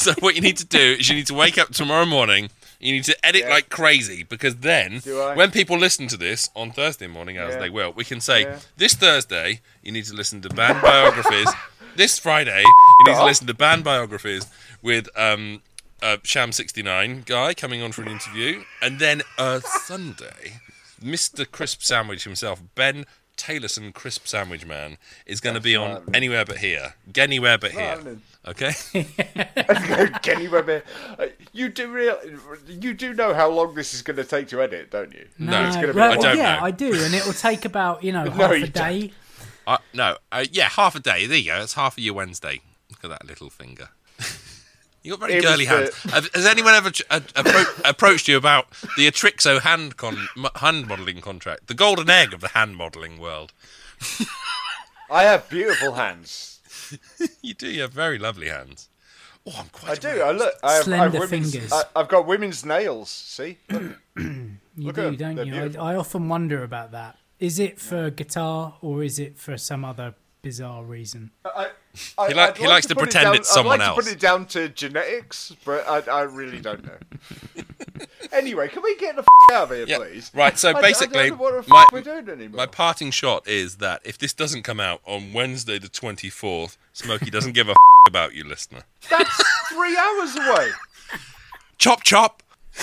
[0.06, 2.52] So what you need to do is you need to wake up tomorrow morning.
[2.80, 3.50] You need to edit Yeah.
[3.50, 5.00] like crazy because then,
[5.34, 7.60] when people listen to this on Thursday morning, as Yeah.
[7.60, 8.60] they will, we can say Yeah.
[8.78, 11.50] this Thursday you need to listen to Banned Biographies.
[11.96, 14.46] this Friday you need to listen to Banned Biographies
[14.84, 15.64] with um,
[16.04, 20.60] uh, Sham sixty nine guy coming on for an interview, and then uh, Sunday,
[21.02, 23.08] Mister Crisp Sandwich himself, Ben
[23.38, 28.20] Taylorson Crisp Sandwich Man, is going to be on anywhere but here, anywhere but here.
[28.46, 28.62] Right.
[28.94, 29.04] Okay.
[30.22, 30.84] Kenny Webber,
[31.18, 32.18] uh, you do real,
[32.68, 35.28] you do know how long this is going to take to edit, don't you?
[35.40, 36.66] No, it's gonna be well, I don't yeah, know.
[36.66, 39.12] I do, and it will take about you know half you a day.
[39.68, 41.26] Uh, no, uh, yeah, half a day.
[41.26, 41.62] There you go.
[41.62, 42.62] It's half of your Wednesday.
[42.90, 43.90] Look at that little finger.
[45.02, 45.96] you got very It girly hands.
[46.04, 51.20] Have, has anyone ever uh, appro- approached you about the Atrixo hand con- hand modelling
[51.22, 53.54] contract, the golden egg of the hand modelling world?
[55.10, 56.55] I have beautiful hands.
[57.42, 57.68] You do.
[57.68, 58.90] You have very lovely hands.
[59.48, 59.92] Oh, I'm quite.
[59.92, 60.08] I do.
[60.10, 60.24] amused.
[60.26, 60.54] I look.
[60.64, 61.72] I have, I have Slender women's, fingers.
[61.74, 63.10] I, I've got women's nails.
[63.10, 63.98] See, Look.
[64.78, 65.52] You Look do, at 'em, don't they're you?
[65.54, 65.82] beautiful.
[65.86, 67.18] I, I often wonder about that.
[67.40, 71.32] Is it for guitar or is it for some other bizarre reason?
[71.46, 71.68] I,
[72.18, 73.80] I, He li- I'd he like likes to to put it pretend down- it's someone
[73.80, 73.98] I'd like else.
[74.06, 77.64] to put it down to genetics, but I, I really don't know.
[78.32, 80.32] anyway, can we get the f- out of here, Yeah, please?
[80.34, 82.58] right, so I- basically, don't know what the f- my- we're doing anymore.
[82.58, 87.30] My parting shot is that if this doesn't come out on Wednesday the 24th, Smokey
[87.30, 87.74] doesn't give a
[88.08, 88.84] about you, listener.
[89.10, 90.70] That's three hours away.
[91.78, 92.42] Chop chop.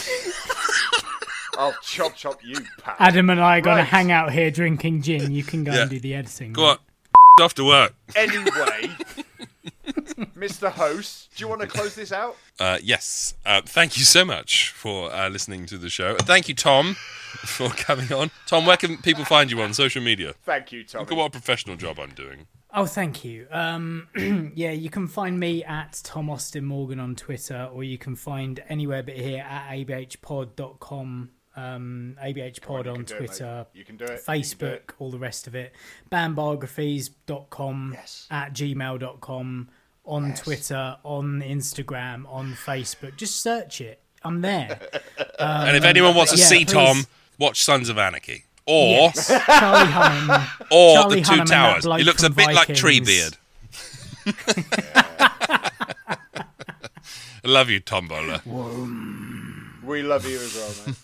[1.58, 2.94] I'll chop chop you, pal.
[2.98, 3.82] Adam and I are going Right.
[3.84, 5.32] to hang out here drinking gin.
[5.32, 5.82] You can go Yeah.
[5.82, 6.52] and do the editing.
[6.52, 6.78] Go on.
[7.40, 7.94] Off to work.
[8.14, 8.90] Anyway,
[10.36, 10.70] Mr.
[10.70, 12.36] Host, do you want to close this out?
[12.58, 13.34] Uh, yes.
[13.46, 16.10] Uh, thank you so much for uh, listening to the show.
[16.10, 18.30] And thank you, Tom, for coming on.
[18.46, 20.34] Tom, where can people find you on social media?
[20.44, 21.00] Thank you, Tom.
[21.02, 22.46] Look at what a professional job I'm doing.
[22.74, 23.46] Oh, thank you.
[23.50, 24.08] Um,
[24.54, 28.62] yeah, you can find me at Tom Austin Morgan on Twitter, or you can find
[28.68, 33.16] anywhere but here at abhpod.com, um, abhpod you on can do it.
[33.18, 34.10] Twitter, You can do it.
[34.10, 34.92] You can do Facebook, it.
[34.98, 35.74] all the rest of it.
[36.10, 38.26] Bandbiographies.com, Yes.
[38.30, 39.68] at gmail.com,
[40.04, 43.16] on Twitter, on Instagram, on Facebook.
[43.16, 44.00] Just search it.
[44.24, 44.80] I'm there.
[45.38, 46.72] and if anyone wants to yeah, see please.
[46.72, 47.04] Tom,
[47.38, 48.44] watch Sons of Anarchy.
[48.66, 50.48] Or Yes, Charlie Hunnam.
[50.70, 51.84] or Charlie The Two Hunnam Towers.
[51.84, 52.80] He looks a from bit like Vikings.
[52.80, 53.36] Treebeard.
[57.44, 58.40] I love you, Tom Bowler.
[59.84, 60.96] We love you as well, man.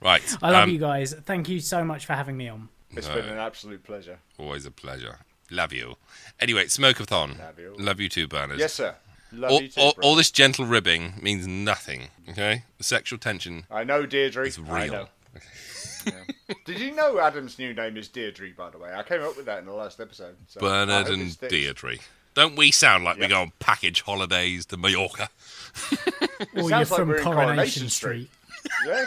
[0.00, 0.36] Right.
[0.42, 1.14] I love um, you guys.
[1.14, 2.68] Thank you so much for having me on.
[2.96, 4.18] It's been an absolute pleasure.
[4.38, 5.18] Always a pleasure.
[5.52, 5.96] Love you.
[6.40, 7.38] Anyway, Smokeathon.
[7.38, 7.74] Love you.
[7.78, 8.58] Love you too, Bernard.
[8.58, 8.94] Yes, sir.
[9.32, 12.08] Love all, you too, all, all this gentle ribbing means nothing.
[12.28, 14.46] Okay, the sexual tension I know, Deirdre.
[14.46, 14.92] is I real.
[14.92, 15.06] know.
[16.06, 16.12] Yeah.
[16.64, 18.92] Did you know Adam's new name is Deirdre, by the way?
[18.92, 20.36] I came up with that in the last episode.
[20.48, 21.38] So Bernard and.
[21.48, 21.96] Deirdre.
[22.34, 25.28] Don't we sound like we go on package holidays to Mallorca?
[26.56, 28.28] Or you're sounds like from we're Coronation, Coronation Street.
[28.58, 28.70] Street.
[28.86, 29.04] Yeah.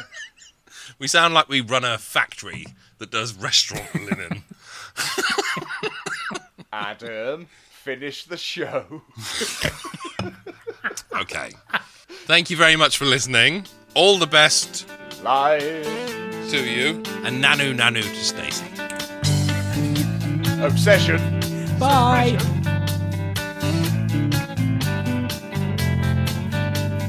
[0.99, 2.65] We sound like we run a factory
[2.99, 4.43] that does restaurant linen.
[6.75, 9.01] Adam, finish the show.
[11.13, 11.49] Okay.
[12.25, 13.65] Thank you very much for listening.
[13.93, 14.85] All the best
[15.23, 15.85] Live.
[16.51, 18.65] to you, and nanu nanu to Stacey.
[20.61, 21.17] Obsession.
[21.79, 22.37] Bye.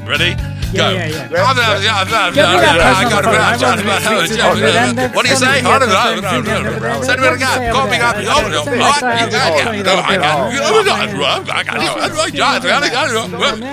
[0.07, 0.56] Ready?
[0.73, 0.91] Yeah, Go.
[0.91, 1.29] yeah, yeah.
[1.31, 1.47] Yeah.
[1.47, 3.35] I'm, uh, yeah, I'm, uh, Give me that yeah, I personal got phone.
[3.37, 3.63] I it.
[3.63, 4.59] want to speak to Yeah, them.
[4.59, 5.47] yeah, Then- What do you say?
[5.47, 5.95] then- I don't know.
[5.95, 6.43] then- I don't know.
[6.43, 7.59] then- then- Send me the then- guy.
[7.59, 8.17] then- Call me then- up.
[8.17, 8.65] then- Oh, then- no.
[8.67, 9.65] then- Oh, I- then- yeah, then- yeah.
[9.65, 10.59] then- No, I then- got then- it.
[10.59, 11.79] I got it.
[11.79, 11.87] I got it.
[11.87, 13.67] I got it.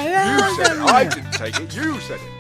[0.94, 1.74] I didn't take it.
[1.76, 2.33] You said it.